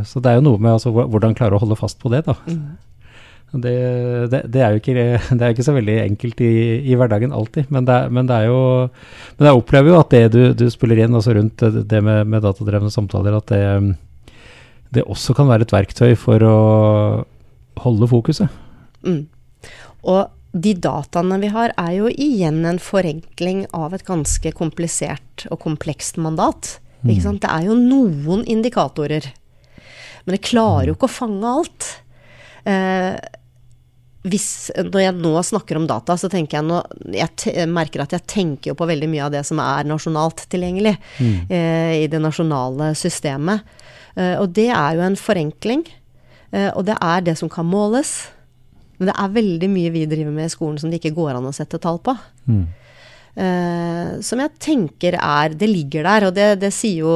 så 0.07 0.23
det 0.23 0.31
er 0.31 0.39
jo 0.39 0.45
noe 0.47 0.61
med 0.61 0.77
altså, 0.77 0.93
hvordan 0.95 1.35
klare 1.35 1.57
å 1.57 1.63
holde 1.63 1.79
fast 1.79 1.99
på 1.99 2.11
det, 2.13 2.23
da. 2.29 2.37
Mm. 2.47 2.79
Det, 3.51 3.73
det, 4.31 4.39
det, 4.47 4.61
er 4.63 4.71
jo 4.71 4.79
ikke, 4.79 4.93
det 5.35 5.43
er 5.43 5.51
ikke, 5.51 5.65
så 5.67 5.73
veldig 5.75 5.97
enkelt 6.05 6.39
i, 6.45 6.53
i 6.87 6.95
hverdagen 6.95 7.33
alltid, 7.35 7.67
men, 7.67 7.83
men, 8.15 8.29
det 8.29 8.37
er 8.37 8.45
jo 8.47 8.61
Men 9.35 9.49
jeg 9.49 9.59
opplever 9.59 9.91
jo 9.91 9.97
at 9.99 10.13
det 10.15 10.21
du, 10.31 10.39
du 10.55 10.69
spiller 10.71 11.01
inn 11.03 11.17
altså 11.19 11.35
rundt 11.35 11.65
det 11.91 11.99
med, 11.99 12.23
med 12.31 12.45
datadrevne 12.47 12.93
samtaler, 12.93 13.35
at 13.35 13.51
det 13.51 13.61
det 14.95 15.07
også 15.07 15.35
kan 15.37 15.49
være 15.49 15.67
et 15.67 15.73
verktøy 15.73 16.13
for 16.19 16.43
å 16.43 16.57
holde 17.81 18.09
fokuset. 18.11 18.51
Mm. 19.07 19.25
Og 20.11 20.21
de 20.51 20.73
dataene 20.83 21.37
vi 21.39 21.51
har, 21.53 21.71
er 21.79 21.93
jo 21.95 22.11
igjen 22.11 22.65
en 22.67 22.79
forenkling 22.81 23.63
av 23.77 23.95
et 23.95 24.03
ganske 24.07 24.51
komplisert 24.57 25.45
og 25.49 25.61
komplekst 25.63 26.19
mandat. 26.19 26.75
Mm. 27.01 27.39
Det 27.39 27.49
er 27.49 27.69
jo 27.69 27.77
noen 27.79 28.43
indikatorer, 28.49 29.31
men 30.25 30.35
det 30.35 30.43
klarer 30.45 30.91
jo 30.91 30.97
ikke 30.97 31.09
å 31.09 31.15
fange 31.15 31.53
alt. 31.55 31.87
Eh, 32.67 33.15
hvis, 34.21 34.69
når 34.77 35.01
jeg 35.01 35.13
nå 35.17 35.31
snakker 35.45 35.79
om 35.79 35.87
data, 35.89 36.13
så 36.17 36.29
tenker 36.29 36.59
jeg 36.59 36.67
nå 36.67 36.81
Jeg 37.15 37.65
merker 37.71 38.03
at 38.03 38.11
jeg 38.13 38.27
tenker 38.29 38.75
på 38.77 38.85
veldig 38.85 39.07
mye 39.09 39.23
av 39.25 39.31
det 39.33 39.41
som 39.47 39.61
er 39.63 39.87
nasjonalt 39.89 40.43
tilgjengelig 40.51 40.93
mm. 41.17 41.37
eh, 41.49 41.93
i 42.03 42.09
det 42.11 42.19
nasjonale 42.21 42.91
systemet. 42.97 43.65
Eh, 44.13 44.35
og 44.37 44.51
det 44.53 44.67
er 44.69 44.99
jo 44.99 45.07
en 45.07 45.17
forenkling. 45.17 45.81
Eh, 46.51 46.69
og 46.69 46.85
det 46.85 46.99
er 47.01 47.23
det 47.25 47.35
som 47.39 47.49
kan 47.49 47.65
måles. 47.65 48.13
Men 48.99 49.09
det 49.09 49.15
er 49.17 49.33
veldig 49.39 49.69
mye 49.71 49.93
vi 49.95 50.03
driver 50.11 50.35
med 50.35 50.51
i 50.51 50.53
skolen 50.53 50.77
som 50.77 50.91
det 50.91 50.99
ikke 51.01 51.15
går 51.17 51.39
an 51.39 51.49
å 51.49 51.55
sette 51.55 51.81
tall 51.81 51.97
på. 52.05 52.13
Mm. 52.45 52.61
Uh, 53.31 54.17
som 54.19 54.41
jeg 54.43 54.51
tenker 54.59 55.15
er 55.15 55.53
Det 55.55 55.69
ligger 55.69 56.03
der, 56.03 56.25
og 56.27 56.33
det, 56.35 56.47
det 56.59 56.73
sier 56.75 57.05
jo 57.05 57.13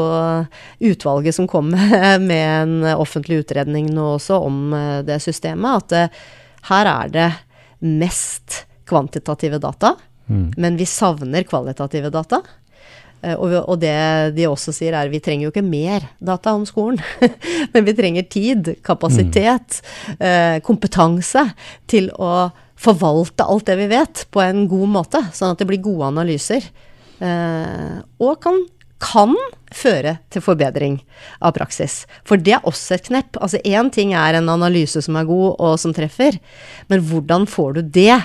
utvalget 0.87 1.35
som 1.35 1.43
kom 1.43 1.73
med 2.29 2.39
en 2.39 2.87
offentlig 2.93 3.41
utredning 3.41 3.89
nå 3.91 4.13
også 4.13 4.37
om 4.47 4.71
det 5.03 5.17
systemet, 5.19 5.91
at 5.91 6.07
uh, 6.07 6.23
her 6.69 6.91
er 6.91 7.13
det 7.13 7.29
mest 7.85 8.63
kvantitative 8.89 9.59
data, 9.61 9.95
mm. 10.27 10.53
men 10.57 10.77
vi 10.79 10.87
savner 10.89 11.45
kvalitative 11.47 12.11
data. 12.13 12.41
Eh, 13.21 13.35
og, 13.35 13.77
det 13.81 13.95
de 14.37 14.47
også 14.49 14.73
sier, 14.75 14.97
er 14.97 15.11
vi 15.13 15.21
trenger 15.23 15.47
jo 15.47 15.53
ikke 15.53 15.65
mer 15.65 16.07
data 16.19 16.55
om 16.57 16.65
skolen, 16.69 17.01
men 17.73 17.87
vi 17.87 17.95
trenger 17.97 18.29
tid, 18.29 18.75
kapasitet, 18.85 19.81
mm. 20.19 20.61
kompetanse 20.65 21.47
til 21.89 22.11
å 22.17 22.49
forvalte 22.75 23.45
alt 23.47 23.69
det 23.69 23.77
vi 23.79 23.87
vet, 23.91 24.25
på 24.31 24.43
en 24.43 24.65
god 24.69 24.91
måte, 24.99 25.21
sånn 25.33 25.55
at 25.55 25.61
det 25.61 25.69
blir 25.69 25.83
gode 25.83 26.11
analyser. 26.11 26.65
Eh, 27.23 27.99
og 28.19 28.39
kan, 28.43 28.59
kan 29.03 29.35
føre 29.75 30.17
til 30.31 30.43
forbedring 30.43 30.99
av 31.43 31.55
praksis. 31.57 32.03
For 32.27 32.39
det 32.39 32.57
er 32.57 32.67
også 32.67 32.95
et 32.95 33.07
knepp. 33.09 33.39
Altså 33.43 33.59
én 33.67 33.91
ting 33.93 34.13
er 34.15 34.37
en 34.37 34.51
analyse 34.53 35.01
som 35.03 35.17
er 35.19 35.27
god 35.27 35.59
og 35.59 35.77
som 35.81 35.93
treffer, 35.95 36.39
men 36.91 37.03
hvordan 37.03 37.47
får 37.49 37.77
du 37.77 37.81
det 37.99 38.19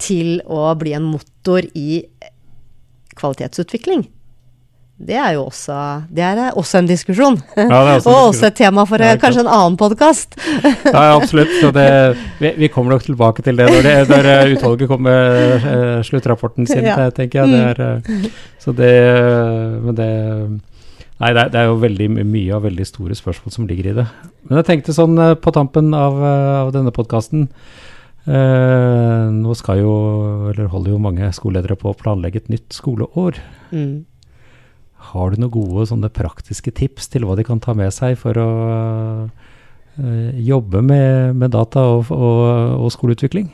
til 0.00 0.40
å 0.50 0.72
bli 0.78 0.94
en 0.96 1.06
motor 1.12 1.66
i 1.76 2.02
kvalitetsutvikling? 3.14 4.08
Det 4.94 5.16
er 5.18 5.32
jo 5.34 5.48
også, 5.48 5.76
det 6.14 6.22
er 6.22 6.54
også 6.54 6.78
en 6.78 6.86
diskusjon. 6.86 7.40
Ja, 7.58 7.80
også 7.96 8.10
og 8.14 8.28
også 8.28 8.46
et 8.46 8.58
tema 8.60 8.84
for 8.86 9.02
ja, 9.02 9.16
kanskje 9.18 9.42
en 9.42 9.50
annen 9.50 9.76
podkast. 9.78 10.36
ja, 10.62 11.16
absolutt. 11.16 11.50
Det, 11.74 11.86
vi, 12.42 12.52
vi, 12.62 12.68
kommer 12.70 12.94
nok 12.94 13.02
tilbake 13.02 13.42
til 13.42 13.58
det 13.58 13.66
når, 13.72 13.82
det, 13.82 13.94
når 14.12 14.28
eh, 14.30 14.52
utvalget 14.54 14.92
kommer 14.92 15.10
med 15.10 16.06
sluttrapporten 16.06 16.70
sin, 16.70 16.86
ja. 16.92 17.08
tenker 17.10 17.42
jeg. 17.42 17.74
Det 17.74 17.88
er, 17.88 18.30
så 18.62 18.76
det, 18.76 18.92
men 19.82 19.98
det 19.98 20.12
Nei, 21.22 21.30
det 21.30 21.44
er, 21.44 21.50
det 21.50 21.58
er, 21.60 21.68
jo 21.70 21.76
veldig 21.78 22.08
mye 22.26 22.56
av 22.56 22.64
veldig 22.66 22.84
store 22.88 23.14
spørsmål 23.14 23.52
som 23.54 23.68
ligger 23.70 23.86
i 23.86 23.98
det. 24.00 24.04
Men 24.48 24.58
jeg 24.60 24.66
tenkte 24.66 24.94
sånn 24.96 25.14
på 25.40 25.52
tampen 25.54 25.94
av, 25.94 26.18
av 26.22 26.72
denne 26.74 26.90
podkasten 26.94 27.46
Nå 28.24 29.54
skal 29.58 29.82
jo, 29.82 29.92
eller 30.50 30.70
holder 30.72 30.94
jo 30.94 30.98
mange 31.04 31.28
skoleledere 31.36 31.76
på 31.78 31.92
å 31.92 31.96
planlegge 31.98 32.40
et 32.40 32.50
nytt 32.50 32.74
skoleår. 32.74 33.38
Mm. 33.70 34.06
Har 35.14 35.30
du 35.30 35.40
noen 35.40 35.54
gode 35.54 35.86
sånne 35.90 36.10
praktiske 36.12 36.72
tips 36.74 37.08
til 37.12 37.26
hva 37.26 37.36
de 37.38 37.46
kan 37.46 37.62
ta 37.62 37.74
med 37.76 37.92
seg 37.94 38.16
for 38.20 38.38
å 38.40 38.48
uh, 39.30 40.30
jobbe 40.34 40.82
med, 40.82 41.36
med, 41.38 41.52
data 41.54 41.84
og, 41.94 42.10
og, 42.10 42.40
og, 42.80 42.88
skoleutvikling? 42.94 43.52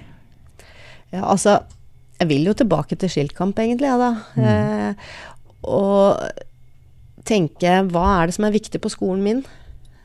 Ja, 1.13 1.27
altså 1.27 1.59
Jeg 2.21 2.29
vil 2.31 2.49
jo 2.49 2.57
tilbake 2.57 2.97
til 3.01 3.11
skiltkamp, 3.13 3.59
egentlig, 3.59 3.89
ja, 3.89 3.97
da. 3.97 4.11
Mm. 4.37 4.45
eh, 4.45 5.15
og 5.71 6.21
tenke 7.29 7.79
hva 7.89 8.05
er 8.19 8.29
det 8.29 8.37
som 8.37 8.45
er 8.49 8.55
viktig 8.57 8.81
på 8.81 8.93
skolen 8.93 9.25
min? 9.25 9.41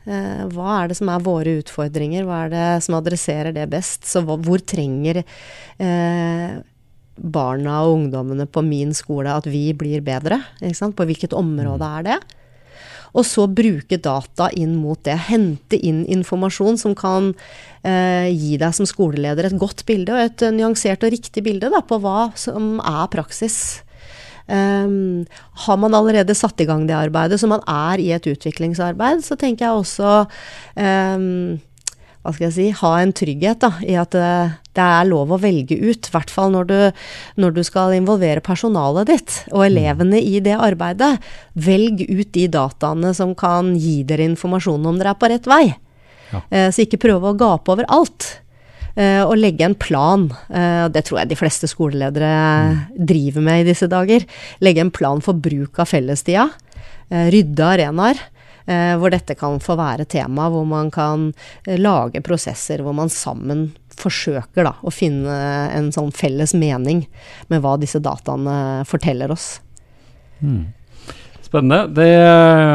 Eh, 0.06 0.44
hva 0.54 0.78
er 0.78 0.90
det 0.90 0.96
som 1.00 1.10
er 1.10 1.24
våre 1.24 1.56
utfordringer? 1.60 2.24
Hva 2.26 2.44
er 2.44 2.52
det 2.52 2.66
som 2.86 2.96
adresserer 2.98 3.54
det 3.56 3.66
best? 3.72 4.06
Så 4.06 4.22
hva, 4.24 4.38
hvor 4.38 4.62
trenger 4.62 5.22
eh, 5.22 6.56
barna 7.16 7.82
og 7.86 8.00
ungdommene 8.00 8.46
på 8.48 8.62
min 8.64 8.94
skole 8.96 9.32
at 9.32 9.48
vi 9.48 9.70
blir 9.76 10.04
bedre? 10.04 10.40
På 10.60 11.06
hvilket 11.08 11.36
område 11.36 11.84
mm. 11.84 11.94
er 11.98 12.08
det? 12.10 12.18
Og 13.16 13.24
så 13.24 13.46
bruke 13.48 13.96
data 14.02 14.50
inn 14.52 14.74
mot 14.76 15.00
det. 15.06 15.16
Hente 15.30 15.78
inn 15.78 16.04
informasjon 16.18 16.76
som 16.80 16.92
kan 16.98 17.32
eh, 17.80 18.28
gi 18.28 18.58
deg 18.60 18.76
som 18.76 18.88
skoleleder 18.88 19.48
et 19.48 19.58
godt 19.60 19.86
bilde, 19.88 20.12
og 20.12 20.26
et 20.26 20.46
nyansert 20.52 21.06
og 21.06 21.14
riktig 21.14 21.46
bilde 21.46 21.72
da, 21.72 21.80
på 21.80 22.00
hva 22.02 22.30
som 22.36 22.76
er 22.84 23.06
praksis. 23.12 23.80
Um, 24.46 25.24
har 25.64 25.78
man 25.82 25.96
allerede 25.96 26.36
satt 26.38 26.60
i 26.62 26.68
gang 26.68 26.84
det 26.86 26.94
arbeidet, 26.94 27.40
så 27.40 27.48
man 27.50 27.64
er 27.66 27.98
i 27.98 28.12
et 28.14 28.28
utviklingsarbeid, 28.30 29.24
så 29.26 29.34
tenker 29.40 29.66
jeg 29.66 29.80
også 29.80 30.12
um, 30.78 31.56
hva 32.26 32.34
skal 32.34 32.48
jeg 32.48 32.54
si, 32.56 32.66
ha 32.74 32.92
en 33.00 33.14
trygghet 33.14 33.62
da, 33.62 33.68
i 33.86 33.94
at 33.98 34.14
eh, 34.18 34.54
det 34.76 34.84
er 34.84 35.08
lov 35.08 35.32
å 35.34 35.40
velge 35.40 35.78
ut. 35.80 36.08
I 36.08 36.14
hvert 36.14 36.32
fall 36.32 36.52
når 36.54 36.68
du, 36.70 36.76
når 37.40 37.56
du, 37.56 37.62
skal 37.66 37.96
involvere 37.96 38.44
personalet 38.44 39.10
ditt 39.10 39.40
og 39.52 39.64
mm. 39.64 39.66
elevene 39.70 40.20
i 40.20 40.38
det 40.44 40.54
arbeidet. 40.56 41.16
Velg 41.56 42.04
ut 42.06 42.30
de 42.36 42.46
dataene 42.52 43.14
som 43.16 43.34
kan 43.38 43.74
gi 43.80 44.02
dere 44.06 44.28
informasjon 44.30 44.86
om 44.86 45.00
dere 45.00 45.16
er 45.16 45.20
på 45.20 45.32
rett 45.32 45.50
vei. 45.50 45.64
Ja. 46.30 46.42
Eh, 46.50 46.68
så 46.74 46.84
ikke 46.84 47.00
prøve 47.06 47.32
å 47.32 47.38
gape 47.38 47.72
over 47.74 47.88
alt. 47.92 48.28
Eh, 48.96 49.22
og 49.22 49.36
legge 49.38 49.66
en 49.66 49.76
plan. 49.76 50.28
Eh, 50.48 50.86
det 50.92 51.04
tror 51.06 51.20
jeg 51.22 51.32
de 51.32 51.38
fleste 51.38 51.68
skoleledere 51.70 52.30
mm. 52.72 52.78
driver 53.12 53.44
med 53.48 53.62
i 53.62 53.68
disse 53.70 53.88
dager. 53.92 54.24
Legge 54.64 54.84
en 54.84 54.94
plan 54.94 55.22
for 55.24 55.36
bruk 55.36 55.82
av 55.82 55.92
fellestida. 55.92 56.48
Rydde 57.06 57.62
arenaer 57.62 58.18
hvor 58.98 59.12
dette 59.14 59.36
kan 59.38 59.60
få 59.62 59.76
være 59.78 60.08
tema, 60.10 60.48
hvor 60.50 60.64
man 60.66 60.88
kan 60.90 61.28
lage 61.78 62.18
prosesser 62.26 62.80
hvor 62.82 62.96
man 62.98 63.06
sammen 63.14 63.68
forsøker 64.00 64.66
da, 64.68 64.74
å 64.82 64.92
finne 64.92 65.36
en 65.74 65.92
sånn 65.94 66.12
felles 66.14 66.54
mening 66.56 67.04
med 67.52 67.62
hva 67.64 67.76
disse 67.80 68.00
dataene 68.02 68.84
forteller 68.88 69.32
oss. 69.34 69.56
Mm. 70.40 70.72
Spennende. 71.46 71.86
Det, 71.94 72.10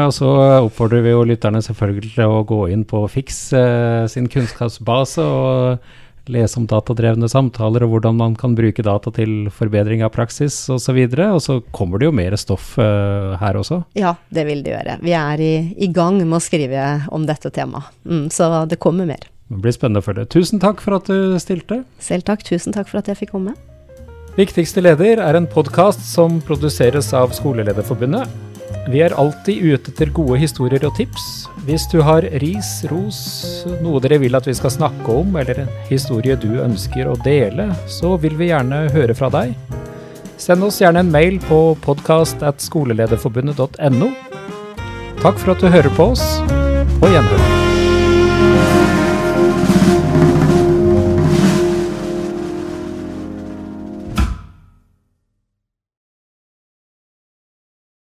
og 0.06 0.14
så 0.16 0.30
oppfordrer 0.64 1.04
vi 1.04 1.12
jo 1.12 1.26
lytterne 1.28 1.60
selvfølgelig 1.64 2.14
til 2.14 2.38
å 2.38 2.44
gå 2.48 2.62
inn 2.72 2.86
på 2.88 3.04
Fiks 3.12 3.44
eh, 3.56 4.04
sin 4.10 4.30
kunnskapsbase 4.32 5.26
og 5.26 5.90
lese 6.30 6.58
om 6.60 6.68
datadrevne 6.70 7.26
samtaler 7.30 7.82
og 7.82 7.96
hvordan 7.96 8.16
man 8.18 8.36
kan 8.38 8.54
bruke 8.58 8.84
data 8.86 9.10
til 9.14 9.50
forbedring 9.52 10.04
av 10.06 10.12
praksis 10.14 10.56
osv. 10.70 11.00
Og, 11.02 11.16
så 11.16 11.28
og 11.28 11.42
så 11.44 11.58
kommer 11.74 12.00
det 12.00 12.08
jo 12.08 12.16
mer 12.16 12.36
stoff 12.40 12.76
eh, 12.80 13.34
her 13.42 13.58
også? 13.60 13.82
Ja, 13.98 14.14
det 14.30 14.46
vil 14.48 14.62
det 14.64 14.76
gjøre. 14.76 14.98
Vi 15.02 15.14
er 15.18 15.42
i, 15.42 15.52
i 15.76 15.90
gang 15.92 16.22
med 16.22 16.38
å 16.38 16.42
skrive 16.42 16.86
om 17.12 17.26
dette 17.28 17.52
temaet. 17.52 17.92
Mm, 18.06 18.28
så 18.32 18.50
det 18.70 18.80
kommer 18.82 19.08
mer. 19.08 19.28
Det 19.52 19.60
blir 19.60 19.74
spennende 19.76 20.00
å 20.00 20.06
følge. 20.06 20.24
Tusen 20.32 20.62
takk 20.62 20.80
for 20.80 20.96
at 20.96 21.10
du 21.12 21.36
stilte. 21.42 21.82
Selv 22.00 22.24
takk. 22.28 22.40
Tusen 22.48 22.72
takk 22.72 22.88
for 22.88 23.02
at 23.02 23.08
jeg 23.10 23.18
fikk 23.20 23.34
komme. 23.34 23.52
Viktigste 24.38 24.80
leder 24.80 25.20
er 25.20 25.36
en 25.36 25.48
podkast 25.50 26.00
som 26.08 26.40
produseres 26.46 27.10
av 27.12 27.34
Skolelederforbundet. 27.36 28.24
Vi 28.88 29.02
er 29.04 29.12
alltid 29.20 29.60
ute 29.60 29.92
etter 29.92 30.08
gode 30.14 30.38
historier 30.40 30.86
og 30.88 30.96
tips 30.96 31.42
hvis 31.66 31.84
du 31.92 31.98
har 32.02 32.22
ris, 32.42 32.70
ros, 32.90 33.18
noe 33.84 34.00
dere 34.02 34.18
vil 34.24 34.34
at 34.34 34.46
vi 34.48 34.54
skal 34.58 34.72
snakke 34.74 35.08
om, 35.14 35.36
eller 35.38 35.60
en 35.62 35.70
historie 35.86 36.34
du 36.34 36.58
ønsker 36.64 37.06
å 37.06 37.14
dele, 37.22 37.70
så 37.86 38.18
vil 38.18 38.34
vi 38.40 38.50
gjerne 38.50 38.90
høre 38.96 39.14
fra 39.14 39.30
deg. 39.30 39.54
Send 40.42 40.66
oss 40.66 40.82
gjerne 40.82 40.98
en 41.04 41.14
mail 41.14 41.38
på 41.46 41.78
podkast.skolelederforbundet.no. 41.86 44.10
Takk 45.22 45.38
for 45.38 45.54
at 45.54 45.62
du 45.62 45.70
hører 45.70 45.92
på 45.94 46.02
oss. 46.16 46.26
På 46.98 47.06
gjenhør. 47.12 47.61